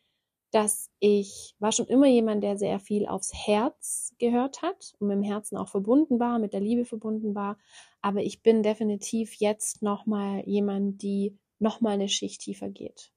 [0.51, 5.17] dass ich war schon immer jemand, der sehr viel aufs Herz gehört hat und mit
[5.17, 7.57] dem Herzen auch verbunden war, mit der Liebe verbunden war.
[8.01, 13.11] Aber ich bin definitiv jetzt nochmal jemand, die nochmal eine Schicht tiefer geht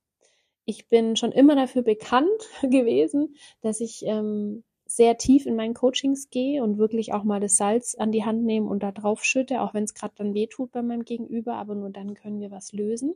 [0.70, 2.28] ich bin schon immer dafür bekannt
[2.62, 7.56] gewesen, dass ich ähm, sehr tief in meinen Coachings gehe und wirklich auch mal das
[7.56, 10.48] Salz an die Hand nehme und da drauf schütte, auch wenn es gerade dann weh
[10.48, 13.14] tut bei meinem Gegenüber, aber nur dann können wir was lösen.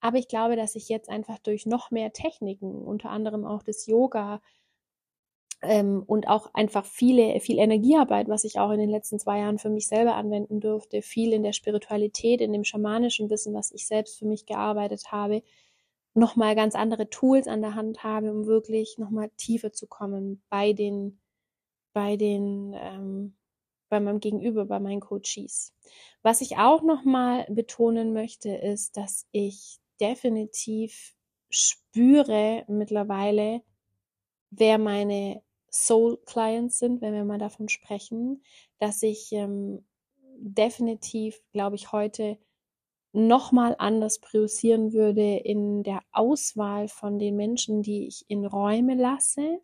[0.00, 3.86] Aber ich glaube, dass ich jetzt einfach durch noch mehr Techniken, unter anderem auch das
[3.86, 4.42] Yoga
[5.62, 9.58] ähm, und auch einfach viele, viel Energiearbeit, was ich auch in den letzten zwei Jahren
[9.58, 13.86] für mich selber anwenden durfte, viel in der Spiritualität, in dem schamanischen Wissen, was ich
[13.86, 15.42] selbst für mich gearbeitet habe,
[16.14, 20.72] nochmal ganz andere Tools an der Hand habe, um wirklich nochmal tiefer zu kommen bei
[20.72, 21.20] den,
[21.92, 23.36] bei den, ähm,
[23.88, 25.74] bei meinem Gegenüber, bei meinen Coaches.
[26.22, 31.14] Was ich auch nochmal betonen möchte, ist, dass ich definitiv
[31.50, 33.62] spüre mittlerweile,
[34.50, 38.42] wer meine Soul Clients sind, wenn wir mal davon sprechen,
[38.78, 39.84] dass ich ähm,
[40.36, 42.38] definitiv, glaube ich, heute
[43.12, 49.60] nochmal anders priorisieren würde in der Auswahl von den Menschen, die ich in Räume lasse,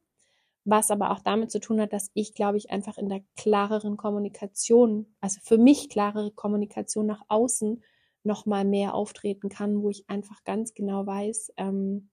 [0.65, 3.97] was aber auch damit zu tun hat, dass ich, glaube ich, einfach in der klareren
[3.97, 7.83] Kommunikation, also für mich klarere Kommunikation nach außen
[8.23, 12.11] nochmal mehr auftreten kann, wo ich einfach ganz genau weiß, ähm,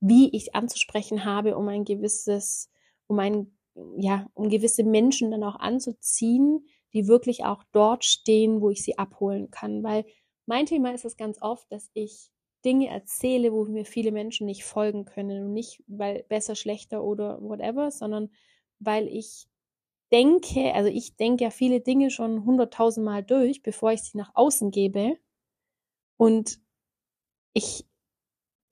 [0.00, 2.70] wie ich anzusprechen habe, um ein gewisses,
[3.06, 3.56] um ein,
[3.96, 8.98] ja, um gewisse Menschen dann auch anzuziehen, die wirklich auch dort stehen, wo ich sie
[8.98, 9.82] abholen kann.
[9.82, 10.04] Weil
[10.46, 12.30] mein Thema ist es ganz oft, dass ich
[12.64, 15.46] Dinge erzähle, wo mir viele Menschen nicht folgen können.
[15.46, 18.30] Und nicht, weil besser, schlechter oder whatever, sondern
[18.78, 19.48] weil ich
[20.12, 24.70] denke, also ich denke ja viele Dinge schon hunderttausendmal durch, bevor ich sie nach außen
[24.70, 25.16] gebe.
[26.16, 26.60] Und
[27.54, 27.86] ich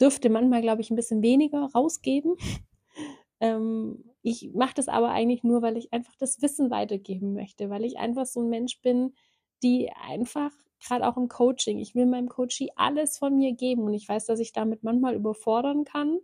[0.00, 2.36] dürfte manchmal, glaube ich, ein bisschen weniger rausgeben.
[3.40, 7.84] ähm, ich mache das aber eigentlich nur, weil ich einfach das Wissen weitergeben möchte, weil
[7.84, 9.14] ich einfach so ein Mensch bin,
[9.62, 10.52] die einfach
[10.82, 14.26] gerade auch im Coaching, ich will meinem Coachie alles von mir geben und ich weiß,
[14.26, 16.18] dass ich damit manchmal überfordern kann,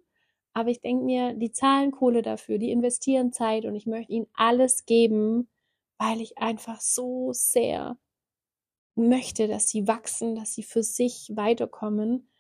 [0.54, 4.26] aber ich denke mir, die zahlen Kohle dafür, die investieren Zeit und ich möchte ihnen
[4.34, 5.48] alles geben,
[5.98, 7.98] weil ich einfach so sehr
[8.94, 12.30] möchte, dass sie wachsen, dass sie für sich weiterkommen.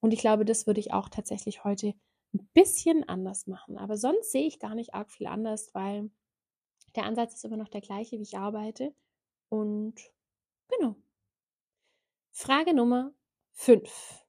[0.00, 1.94] Und ich glaube, das würde ich auch tatsächlich heute
[2.34, 3.78] ein bisschen anders machen.
[3.78, 6.10] Aber sonst sehe ich gar nicht arg viel anders, weil
[6.96, 8.94] der Ansatz ist immer noch der gleiche, wie ich arbeite.
[9.48, 9.94] Und
[10.68, 10.96] genau.
[12.32, 13.12] Frage Nummer
[13.52, 14.24] 5.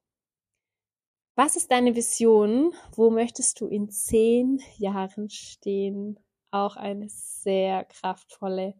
[1.34, 2.72] Was ist deine Vision?
[2.92, 6.18] Wo möchtest du in zehn Jahren stehen?
[6.50, 8.74] Auch eine sehr kraftvolle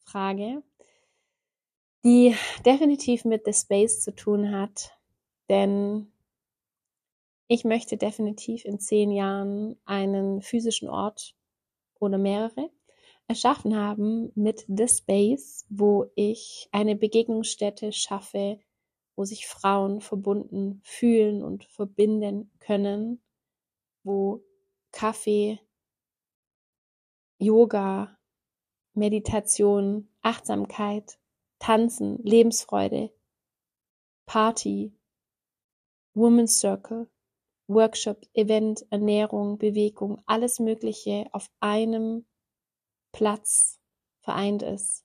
[0.00, 0.62] Frage,
[2.04, 2.34] die
[2.64, 4.98] definitiv mit The Space zu tun hat,
[5.48, 6.10] denn
[7.48, 11.34] ich möchte definitiv in zehn Jahren einen physischen Ort
[11.98, 12.70] oder mehrere
[13.26, 18.60] erschaffen haben mit The Space, wo ich eine Begegnungsstätte schaffe,
[19.16, 23.22] wo sich Frauen verbunden fühlen und verbinden können,
[24.02, 24.44] wo
[24.92, 25.58] Kaffee,
[27.38, 28.18] Yoga,
[28.94, 31.18] Meditation, Achtsamkeit,
[31.58, 33.12] Tanzen, Lebensfreude,
[34.26, 34.92] Party,
[36.14, 37.08] Women's Circle,
[37.68, 42.26] Workshop, Event, Ernährung, Bewegung, alles Mögliche auf einem
[43.12, 43.78] Platz
[44.20, 45.04] vereint ist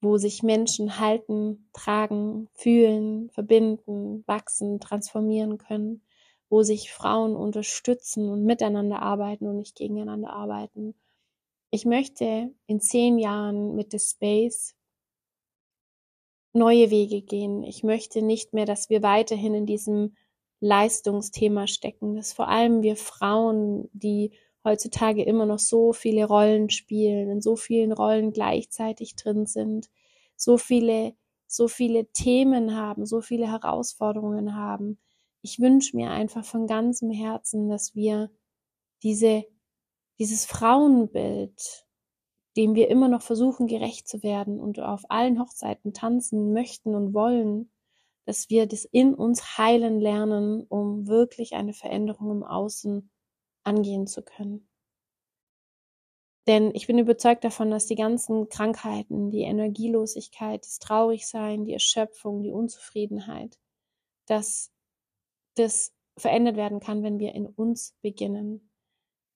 [0.00, 6.02] wo sich Menschen halten, tragen, fühlen, verbinden, wachsen, transformieren können,
[6.48, 10.94] wo sich Frauen unterstützen und miteinander arbeiten und nicht gegeneinander arbeiten.
[11.70, 14.74] Ich möchte in zehn Jahren mit The Space
[16.52, 17.62] neue Wege gehen.
[17.62, 20.16] Ich möchte nicht mehr, dass wir weiterhin in diesem
[20.60, 24.32] Leistungsthema stecken, dass vor allem wir Frauen, die
[24.64, 29.88] heutzutage immer noch so viele Rollen spielen, in so vielen Rollen gleichzeitig drin sind,
[30.36, 31.14] so viele,
[31.46, 34.98] so viele Themen haben, so viele Herausforderungen haben.
[35.42, 38.30] Ich wünsche mir einfach von ganzem Herzen, dass wir
[39.02, 39.44] diese,
[40.18, 41.86] dieses Frauenbild,
[42.56, 47.14] dem wir immer noch versuchen gerecht zu werden und auf allen Hochzeiten tanzen möchten und
[47.14, 47.70] wollen,
[48.26, 53.10] dass wir das in uns heilen lernen, um wirklich eine Veränderung im Außen
[53.64, 54.68] angehen zu können.
[56.46, 62.42] Denn ich bin überzeugt davon, dass die ganzen Krankheiten, die Energielosigkeit, das Traurigsein, die Erschöpfung,
[62.42, 63.58] die Unzufriedenheit,
[64.26, 64.72] dass
[65.54, 68.70] das verändert werden kann, wenn wir in uns beginnen.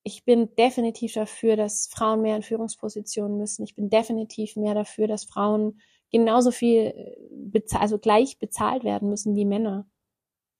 [0.02, 3.64] Ich bin definitiv dafür, dass Frauen mehr in Führungspositionen müssen.
[3.64, 7.16] Ich bin definitiv mehr dafür, dass Frauen genauso viel,
[7.72, 9.86] also gleich bezahlt werden müssen wie Männer.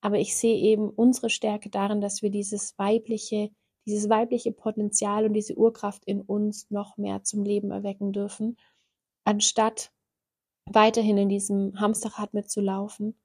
[0.00, 3.50] Aber ich sehe eben unsere Stärke darin, dass wir dieses weibliche,
[3.86, 8.58] dieses weibliche Potenzial und diese Urkraft in uns noch mehr zum Leben erwecken dürfen,
[9.24, 9.92] anstatt
[10.66, 13.18] weiterhin in diesem Hamsterrad mitzulaufen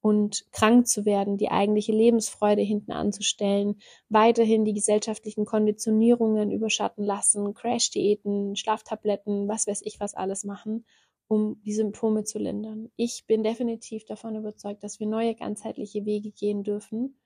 [0.00, 7.54] und krank zu werden, die eigentliche Lebensfreude hinten anzustellen, weiterhin die gesellschaftlichen Konditionierungen überschatten lassen,
[7.54, 10.84] Crash-Diäten, Schlaftabletten, was weiß ich was alles machen
[11.28, 12.90] um die Symptome zu lindern.
[12.96, 17.18] Ich bin definitiv davon überzeugt, dass wir neue ganzheitliche Wege gehen dürfen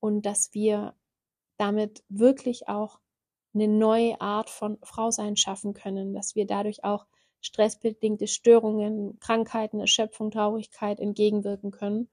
[0.00, 0.94] und dass wir
[1.56, 3.00] damit wirklich auch
[3.54, 7.06] eine neue Art von Frausein schaffen können, dass wir dadurch auch
[7.40, 12.08] stressbedingte Störungen, Krankheiten, Erschöpfung, Traurigkeit entgegenwirken können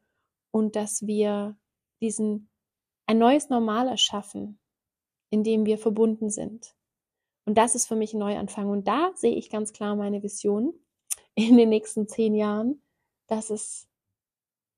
[0.51, 1.57] und dass wir
[2.01, 2.49] diesen
[3.05, 4.59] ein neues Normal erschaffen,
[5.29, 6.75] in dem wir verbunden sind.
[7.45, 8.69] Und das ist für mich ein Neuanfang.
[8.69, 10.73] Und da sehe ich ganz klar meine Vision
[11.35, 12.81] in den nächsten zehn Jahren,
[13.27, 13.87] dass es,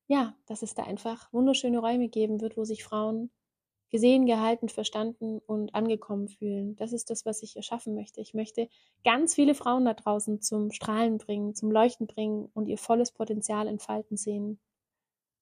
[0.08, 3.32] ja, dass es da einfach wunderschöne Räume geben wird, wo sich Frauen
[3.92, 6.76] gesehen, gehalten, verstanden und angekommen fühlen.
[6.76, 8.20] Das ist das, was ich erschaffen möchte.
[8.20, 8.68] Ich möchte
[9.04, 13.68] ganz viele Frauen da draußen zum Strahlen bringen, zum Leuchten bringen und ihr volles Potenzial
[13.68, 14.60] entfalten sehen.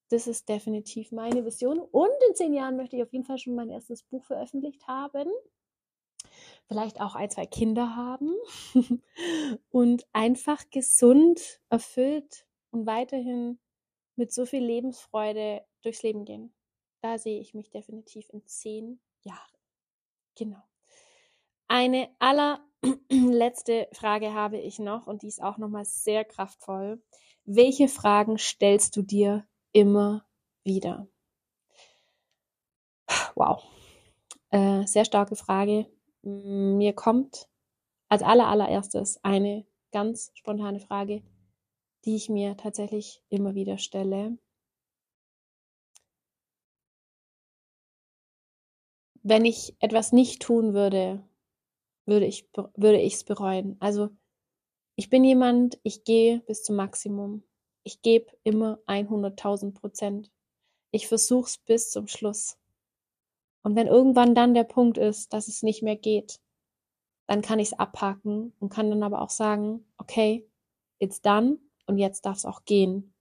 [0.09, 1.79] Das ist definitiv meine Vision.
[1.79, 5.31] Und in zehn Jahren möchte ich auf jeden Fall schon mein erstes Buch veröffentlicht haben
[6.67, 8.33] vielleicht auch ein, zwei Kinder haben
[9.69, 13.59] und einfach gesund, erfüllt und weiterhin
[14.15, 16.53] mit so viel Lebensfreude durchs Leben gehen.
[17.01, 19.39] Da sehe ich mich definitiv in zehn Jahren.
[20.35, 20.63] Genau.
[21.67, 27.01] Eine allerletzte Frage habe ich noch und die ist auch nochmal sehr kraftvoll.
[27.45, 30.25] Welche Fragen stellst du dir immer
[30.63, 31.07] wieder?
[33.35, 33.63] Wow.
[34.49, 35.87] Äh, sehr starke Frage.
[36.23, 37.49] Mir kommt
[38.09, 41.21] als aller allererstes eine ganz spontane Frage,
[42.05, 44.37] die ich mir tatsächlich immer wieder stelle.
[49.21, 51.23] Wenn ich etwas nicht tun würde,
[52.05, 53.77] würde ich würde es bereuen.
[53.79, 54.09] Also
[54.95, 57.43] ich bin jemand, ich gehe bis zum Maximum.
[57.83, 60.31] Ich gebe immer 100.000 Prozent.
[60.91, 62.57] Ich versuche es bis zum Schluss.
[63.63, 66.39] Und wenn irgendwann dann der Punkt ist, dass es nicht mehr geht,
[67.27, 70.47] dann kann ich es abhaken und kann dann aber auch sagen, okay,
[70.99, 73.13] it's done und jetzt darf es auch gehen.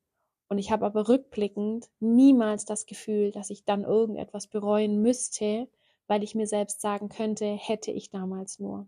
[0.49, 5.69] Und ich habe aber rückblickend niemals das Gefühl, dass ich dann irgendetwas bereuen müsste,
[6.09, 8.87] weil ich mir selbst sagen könnte, hätte ich damals nur.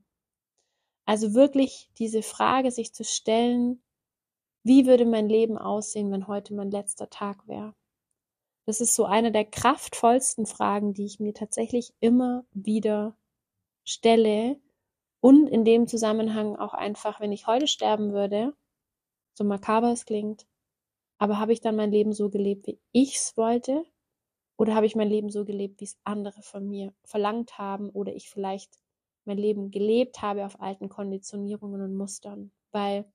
[1.07, 3.83] Also wirklich diese Frage sich zu stellen,
[4.63, 7.75] wie würde mein Leben aussehen, wenn heute mein letzter Tag wäre?
[8.67, 13.17] Das ist so eine der kraftvollsten Fragen, die ich mir tatsächlich immer wieder
[13.85, 14.59] stelle.
[15.21, 18.55] Und in dem Zusammenhang auch einfach, wenn ich heute sterben würde,
[19.35, 20.47] so makaber es klingt,
[21.19, 23.85] aber habe ich dann mein Leben so gelebt, wie ich es wollte?
[24.57, 27.91] Oder habe ich mein Leben so gelebt, wie es andere von mir verlangt haben?
[27.91, 28.79] Oder ich vielleicht
[29.25, 32.53] mein Leben gelebt habe auf alten Konditionierungen und Mustern?
[32.73, 33.11] Weil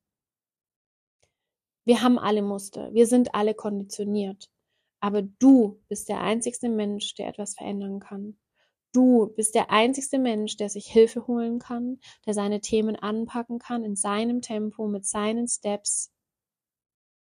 [1.86, 4.50] wir haben alle Muster, wir sind alle konditioniert.
[5.00, 8.38] Aber du bist der einzigste Mensch, der etwas verändern kann.
[8.92, 13.84] Du bist der einzigste Mensch, der sich Hilfe holen kann, der seine Themen anpacken kann
[13.84, 16.12] in seinem Tempo, mit seinen Steps.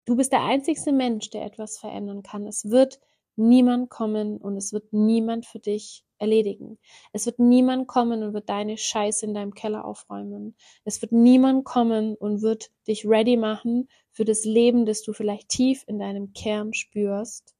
[0.05, 2.47] Du bist der einzigste Mensch, der etwas verändern kann.
[2.49, 2.99] Es wird
[3.37, 6.79] niemand kommen und es wird niemand für dich erledigen.
[7.13, 10.57] Es wird niemand kommen und wird deine Scheiße in deinem Keller aufräumen.
[10.85, 15.49] Es wird niemand kommen und wird dich ready machen für das Leben, das du vielleicht
[15.49, 17.55] tief in deinem Kern spürst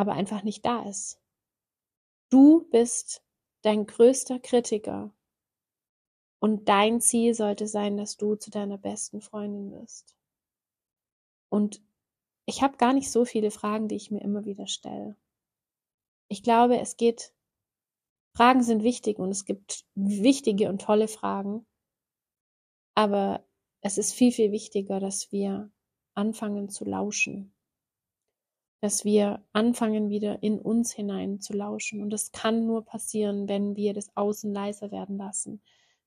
[0.00, 1.20] aber einfach nicht da ist.
[2.30, 3.22] Du bist
[3.60, 5.12] dein größter Kritiker
[6.38, 10.16] und dein Ziel sollte sein, dass du zu deiner besten Freundin wirst.
[11.50, 11.82] Und
[12.46, 15.16] ich habe gar nicht so viele Fragen, die ich mir immer wieder stelle.
[16.28, 17.34] Ich glaube, es geht,
[18.34, 21.66] Fragen sind wichtig und es gibt wichtige und tolle Fragen,
[22.94, 23.44] aber
[23.82, 25.70] es ist viel, viel wichtiger, dass wir
[26.14, 27.52] anfangen zu lauschen
[28.80, 32.02] dass wir anfangen, wieder in uns hinein zu lauschen.
[32.02, 35.60] Und das kann nur passieren, wenn wir das Außen leiser werden lassen,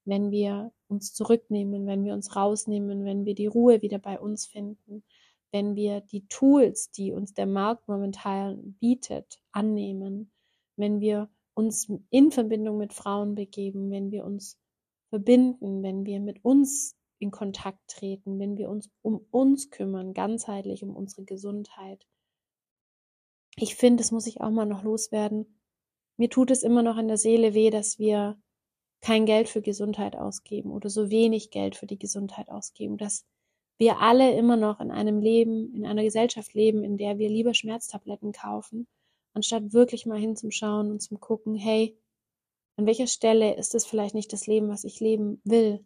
[0.06, 4.46] wenn wir uns zurücknehmen, wenn wir uns rausnehmen, wenn wir die Ruhe wieder bei uns
[4.46, 5.04] finden,
[5.52, 10.32] wenn wir die Tools, die uns der Markt momentan bietet, annehmen,
[10.76, 14.58] wenn wir uns in Verbindung mit Frauen begeben, wenn wir uns
[15.10, 20.84] verbinden, wenn wir mit uns in Kontakt treten, wenn wir uns um uns kümmern, ganzheitlich
[20.84, 22.06] um unsere Gesundheit,
[23.56, 25.60] ich finde, das muss ich auch mal noch loswerden.
[26.18, 28.38] Mir tut es immer noch in der Seele weh, dass wir
[29.02, 33.26] kein Geld für Gesundheit ausgeben oder so wenig Geld für die Gesundheit ausgeben, dass
[33.78, 37.54] wir alle immer noch in einem Leben, in einer Gesellschaft leben, in der wir lieber
[37.54, 38.88] Schmerztabletten kaufen,
[39.34, 41.98] anstatt wirklich mal hinzuschauen und zum gucken, hey,
[42.78, 45.86] an welcher Stelle ist es vielleicht nicht das Leben, was ich leben will?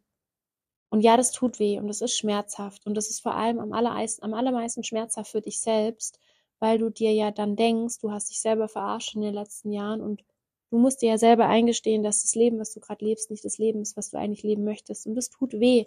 [0.89, 3.73] Und ja, das tut weh und das ist schmerzhaft und das ist vor allem am,
[3.73, 6.19] allermeisten, am allermeisten schmerzhaft für dich selbst,
[6.59, 10.01] weil du dir ja dann denkst, du hast dich selber verarscht in den letzten Jahren
[10.01, 10.23] und
[10.69, 13.57] du musst dir ja selber eingestehen, dass das Leben, was du gerade lebst, nicht das
[13.57, 15.07] Leben ist, was du eigentlich leben möchtest.
[15.07, 15.85] Und das tut weh.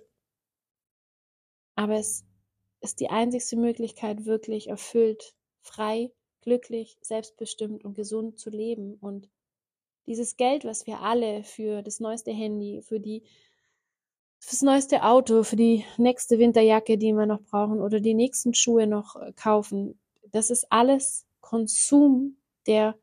[1.74, 2.24] Aber es
[2.80, 8.94] ist die einzigste Möglichkeit, wirklich erfüllt, frei, glücklich, selbstbestimmt und gesund zu leben.
[8.94, 9.28] Und
[10.06, 13.22] dieses Geld, was wir alle für das neueste Handy, für die
[14.42, 18.86] fürs neueste Auto, für die nächste Winterjacke, die wir noch brauchen oder die nächsten Schuhe
[18.86, 20.00] noch äh, kaufen,
[20.32, 22.98] das ist alles Konsum, der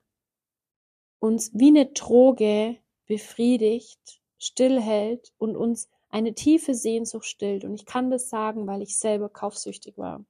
[1.20, 7.63] uns wie eine Droge befriedigt, stillhält und uns eine tiefe Sehnsucht stillt.
[7.63, 10.23] Und ich kann das sagen, weil ich selber kaufsüchtig war.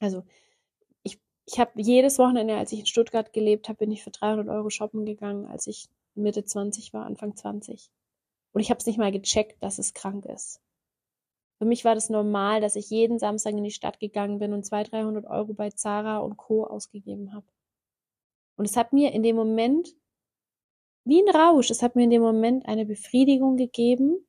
[0.00, 0.24] Also
[1.02, 4.48] ich, ich habe jedes Wochenende, als ich in Stuttgart gelebt habe, bin ich für 300
[4.48, 7.90] Euro shoppen gegangen, als ich Mitte 20 war, Anfang 20.
[8.52, 10.60] Und ich habe es nicht mal gecheckt, dass es krank ist.
[11.58, 14.64] Für mich war das normal, dass ich jeden Samstag in die Stadt gegangen bin und
[14.64, 16.64] 200, 300 Euro bei Zara und Co.
[16.66, 17.46] ausgegeben habe.
[18.56, 19.96] Und es hat mir in dem Moment,
[21.04, 24.26] wie ein Rausch, es hat mir in dem Moment eine Befriedigung gegeben.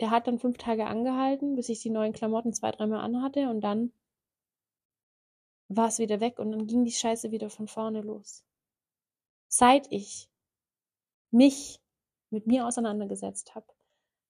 [0.00, 3.60] Der hat dann fünf Tage angehalten, bis ich die neuen Klamotten zwei, dreimal anhatte und
[3.62, 3.92] dann
[5.68, 8.44] war es wieder weg und dann ging die Scheiße wieder von vorne los.
[9.48, 10.28] seit ich
[11.30, 11.80] mich
[12.30, 13.66] mit mir auseinandergesetzt habe,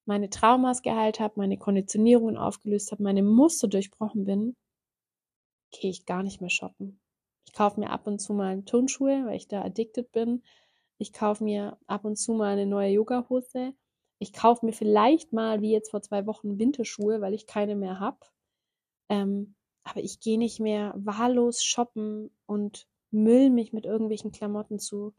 [0.07, 4.57] meine Traumas geheilt habe, meine Konditionierungen aufgelöst habe, meine Muster durchbrochen bin,
[5.71, 7.01] gehe ich gar nicht mehr shoppen.
[7.47, 10.43] Ich kaufe mir ab und zu mal Turnschuhe, weil ich da addicted bin.
[10.99, 13.75] Ich kaufe mir ab und zu mal eine neue Yoga-Hose.
[14.19, 18.01] Ich kaufe mir vielleicht mal, wie jetzt vor zwei Wochen, Winterschuhe, weil ich keine mehr
[18.01, 18.19] habe.
[19.09, 25.15] Ähm, aber ich gehe nicht mehr wahllos shoppen und müll mich mit irgendwelchen Klamotten zu.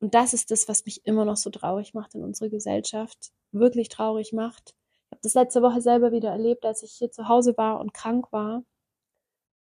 [0.00, 3.32] Und das ist das, was mich immer noch so traurig macht in unserer Gesellschaft.
[3.52, 4.74] Wirklich traurig macht.
[5.06, 7.94] Ich habe das letzte Woche selber wieder erlebt, als ich hier zu Hause war und
[7.94, 8.64] krank war.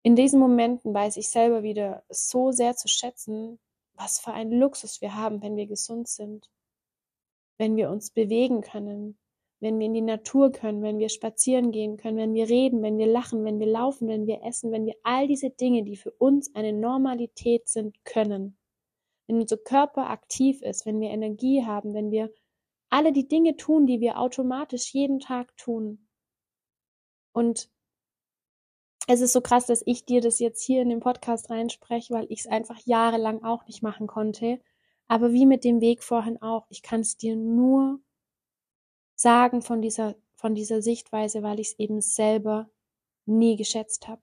[0.01, 3.59] In diesen Momenten weiß ich selber wieder so sehr zu schätzen,
[3.93, 6.49] was für einen Luxus wir haben, wenn wir gesund sind,
[7.57, 9.17] wenn wir uns bewegen können,
[9.59, 12.97] wenn wir in die Natur können, wenn wir spazieren gehen können, wenn wir reden, wenn
[12.97, 16.11] wir lachen, wenn wir laufen, wenn wir essen, wenn wir all diese Dinge, die für
[16.11, 18.57] uns eine Normalität sind, können.
[19.25, 22.31] Wenn unser Körper aktiv ist, wenn wir Energie haben, wenn wir
[22.89, 26.07] alle die Dinge tun, die wir automatisch jeden Tag tun.
[27.33, 27.69] Und
[29.07, 32.27] es ist so krass, dass ich dir das jetzt hier in den Podcast reinspreche, weil
[32.29, 34.59] ich es einfach jahrelang auch nicht machen konnte.
[35.07, 37.99] Aber wie mit dem Weg vorhin auch, ich kann es dir nur
[39.17, 42.69] sagen von dieser, von dieser Sichtweise, weil ich es eben selber
[43.25, 44.21] nie geschätzt habe.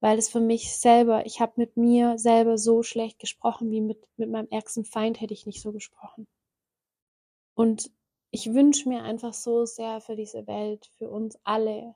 [0.00, 4.06] Weil es für mich selber, ich habe mit mir selber so schlecht gesprochen, wie mit,
[4.16, 6.26] mit meinem ärgsten Feind hätte ich nicht so gesprochen.
[7.54, 7.90] Und
[8.30, 11.94] ich wünsche mir einfach so sehr für diese Welt, für uns alle,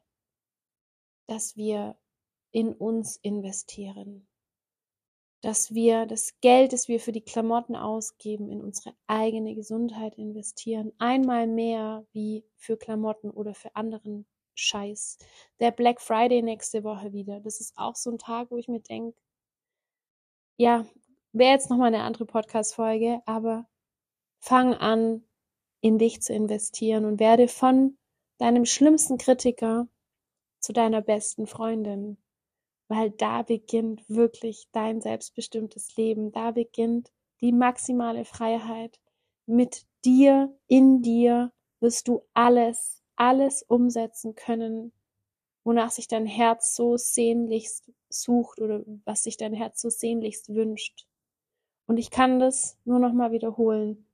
[1.27, 1.97] dass wir
[2.51, 4.27] in uns investieren.
[5.41, 10.93] Dass wir das Geld, das wir für die Klamotten ausgeben, in unsere eigene Gesundheit investieren.
[10.99, 15.19] Einmal mehr wie für Klamotten oder für anderen Scheiß.
[15.61, 17.41] Der Black Friday nächste Woche wieder.
[17.41, 19.17] Das ist auch so ein Tag, wo ich mir denke,
[20.57, 20.85] ja,
[21.33, 23.69] wäre jetzt nochmal eine andere Podcast-Folge, aber
[24.41, 25.25] fang an,
[25.81, 27.97] in dich zu investieren und werde von
[28.39, 29.89] deinem schlimmsten Kritiker
[30.61, 32.19] zu deiner besten Freundin,
[32.89, 38.99] weil da beginnt wirklich dein selbstbestimmtes Leben, da beginnt die maximale Freiheit.
[39.47, 44.93] Mit dir, in dir wirst du alles, alles umsetzen können,
[45.65, 51.07] wonach sich dein Herz so sehnlichst sucht oder was sich dein Herz so sehnlichst wünscht.
[51.87, 54.07] Und ich kann das nur noch mal wiederholen.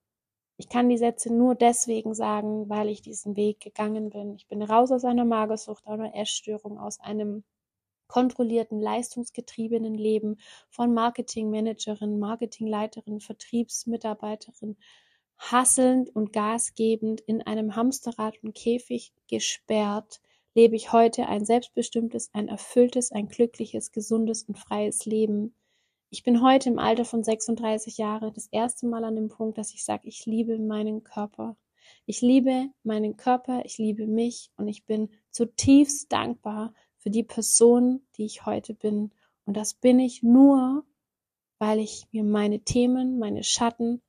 [0.56, 4.34] Ich kann die Sätze nur deswegen sagen, weil ich diesen Weg gegangen bin.
[4.34, 7.42] Ich bin raus aus einer Magersucht, einer Essstörung, aus einem
[8.06, 10.36] kontrollierten, leistungsgetriebenen Leben
[10.68, 14.76] von Marketingmanagerin, Marketingleiterin, Vertriebsmitarbeiterin,
[15.38, 20.20] hasselnd und gasgebend in einem Hamsterrad und Käfig gesperrt,
[20.54, 25.54] lebe ich heute ein selbstbestimmtes, ein erfülltes, ein glückliches, gesundes und freies Leben
[26.14, 29.74] ich bin heute im Alter von 36 Jahren das erste Mal an dem Punkt, dass
[29.74, 31.56] ich sage, ich liebe meinen Körper.
[32.06, 36.72] Ich liebe meinen Körper, ich liebe mich und ich bin zutiefst dankbar
[37.04, 39.12] für die Person, die ich heute bin.
[39.44, 40.86] Und das bin ich nur,
[41.58, 44.00] weil ich mir meine Themen, meine Schatten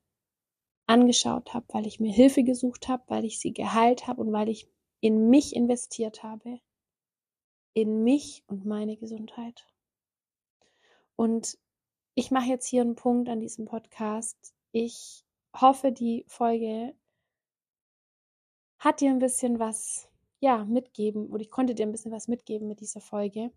[0.87, 4.47] angeschaut habe, weil ich mir Hilfe gesucht habe, weil ich sie geheilt habe und weil
[4.47, 4.69] ich
[5.01, 6.61] in mich investiert habe.
[7.73, 9.67] In mich und meine Gesundheit.
[11.17, 11.57] Und
[12.13, 14.53] ich mache jetzt hier einen Punkt an diesem Podcast.
[14.71, 16.95] Ich hoffe, die Folge
[18.79, 20.07] hat dir ein bisschen was,
[20.45, 23.51] ja, mitgeben oder ich konnte dir ein bisschen was mitgeben mit dieser Folge.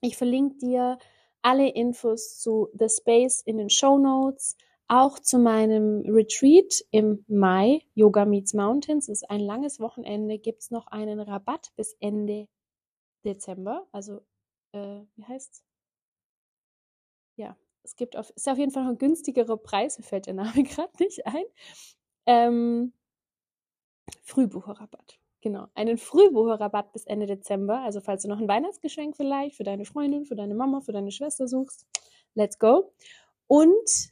[0.00, 0.98] Ich verlinke dir
[1.42, 4.56] alle Infos zu The Space in den Show Notes,
[4.88, 9.06] auch zu meinem Retreat im Mai, Yoga Meets Mountains.
[9.06, 12.48] Das ist ein langes Wochenende, gibt es noch einen Rabatt bis Ende
[13.24, 13.86] Dezember.
[13.92, 14.22] Also,
[14.72, 15.62] äh, wie heißt's?
[17.36, 20.34] ja, es gibt auf, ist auf jeden Fall noch ein günstigerer Preis, mir fällt der
[20.34, 21.44] Name gerade nicht ein.
[22.26, 22.92] Ähm,
[24.22, 25.20] Frühbucherrabatt.
[25.46, 27.78] Genau, einen Frühbucherrabatt bis Ende Dezember.
[27.82, 31.12] Also falls du noch ein Weihnachtsgeschenk vielleicht für deine Freundin, für deine Mama, für deine
[31.12, 31.86] Schwester suchst,
[32.34, 32.92] let's go.
[33.46, 34.10] Und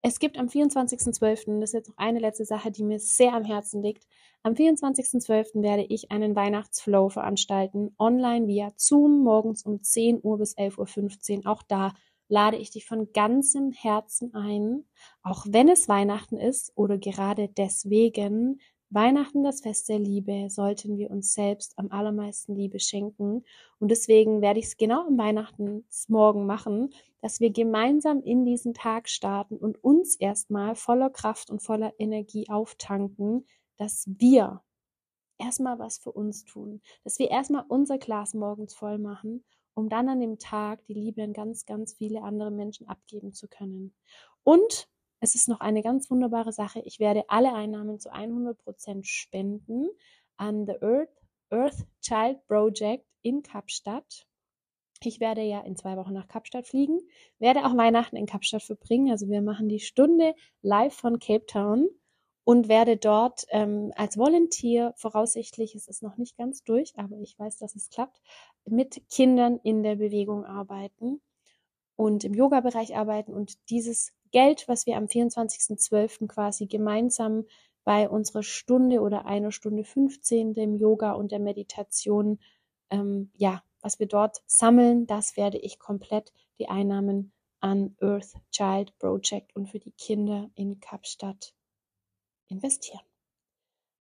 [0.00, 3.44] es gibt am 24.12., das ist jetzt noch eine letzte Sache, die mir sehr am
[3.44, 4.06] Herzen liegt.
[4.42, 5.60] Am 24.12.
[5.60, 11.52] werde ich einen Weihnachtsflow veranstalten, online via Zoom, morgens um 10 Uhr bis 11.15 Uhr.
[11.52, 11.92] Auch da
[12.28, 14.86] lade ich dich von ganzem Herzen ein,
[15.22, 18.58] auch wenn es Weihnachten ist oder gerade deswegen,
[18.90, 23.44] Weihnachten, das Fest der Liebe, sollten wir uns selbst am allermeisten Liebe schenken.
[23.78, 29.08] Und deswegen werde ich es genau am Weihnachtsmorgen machen, dass wir gemeinsam in diesen Tag
[29.08, 34.62] starten und uns erstmal voller Kraft und voller Energie auftanken, dass wir
[35.38, 40.08] erstmal was für uns tun, dass wir erstmal unser Glas morgens voll machen, um dann
[40.08, 43.94] an dem Tag die Liebe an ganz, ganz viele andere Menschen abgeben zu können.
[44.42, 44.88] Und
[45.20, 46.80] es ist noch eine ganz wunderbare Sache.
[46.80, 49.88] Ich werde alle Einnahmen zu 100% spenden
[50.36, 54.26] an The Earth, Earth Child Project in Kapstadt.
[55.02, 57.00] Ich werde ja in zwei Wochen nach Kapstadt fliegen,
[57.38, 59.10] werde auch Weihnachten in Kapstadt verbringen.
[59.10, 61.88] Also wir machen die Stunde live von Cape Town
[62.44, 67.38] und werde dort ähm, als Volunteer, voraussichtlich ist es noch nicht ganz durch, aber ich
[67.38, 68.20] weiß, dass es klappt,
[68.64, 71.20] mit Kindern in der Bewegung arbeiten
[71.94, 76.26] und im Yoga-Bereich arbeiten und dieses Geld, was wir am 24.12.
[76.26, 77.44] quasi gemeinsam
[77.84, 82.38] bei unserer Stunde oder einer Stunde 15 dem Yoga und der Meditation,
[82.90, 88.96] ähm, ja, was wir dort sammeln, das werde ich komplett die Einnahmen an Earth Child
[88.98, 91.54] Project und für die Kinder in Kapstadt
[92.48, 93.00] investieren.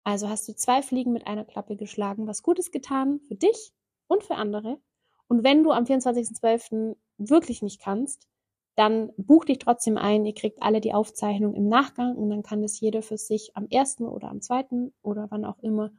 [0.04, 3.72] Also hast du zwei Fliegen mit einer Klappe geschlagen, was Gutes getan für dich
[4.06, 4.80] und für andere.
[5.28, 6.96] Und wenn du am 24.12.
[7.16, 8.28] wirklich nicht kannst,
[8.76, 10.26] dann buch dich trotzdem ein.
[10.26, 13.66] Ihr kriegt alle die Aufzeichnung im Nachgang und dann kann das jeder für sich am
[13.68, 15.92] ersten oder am zweiten oder wann auch immer,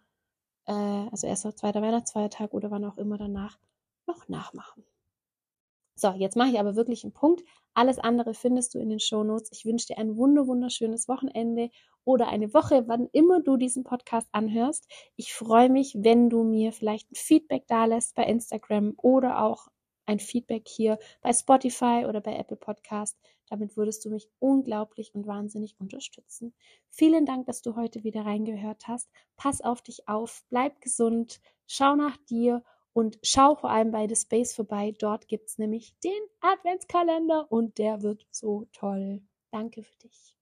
[0.65, 3.57] äh, also erster, zweiter Weihnachtsfeiertag oder wann auch immer danach
[4.07, 4.83] noch nachmachen.
[5.97, 7.43] So, jetzt mache ich aber wirklich einen Punkt.
[7.73, 9.49] Alles andere findest du in den Shownotes.
[9.53, 11.69] Ich wünsche dir ein wunderschönes Wochenende
[12.03, 14.91] oder eine Woche, wann immer du diesen Podcast anhörst.
[15.15, 19.69] Ich freue mich, wenn du mir vielleicht ein Feedback da lässt bei Instagram oder auch
[20.05, 23.17] ein Feedback hier bei Spotify oder bei Apple Podcast.
[23.49, 26.53] Damit würdest du mich unglaublich und wahnsinnig unterstützen.
[26.89, 29.09] Vielen Dank, dass du heute wieder reingehört hast.
[29.37, 34.15] Pass auf dich auf, bleib gesund, schau nach dir und schau vor allem bei The
[34.15, 34.93] Space vorbei.
[34.97, 39.21] Dort gibt es nämlich den Adventskalender und der wird so toll.
[39.51, 40.34] Danke für dich.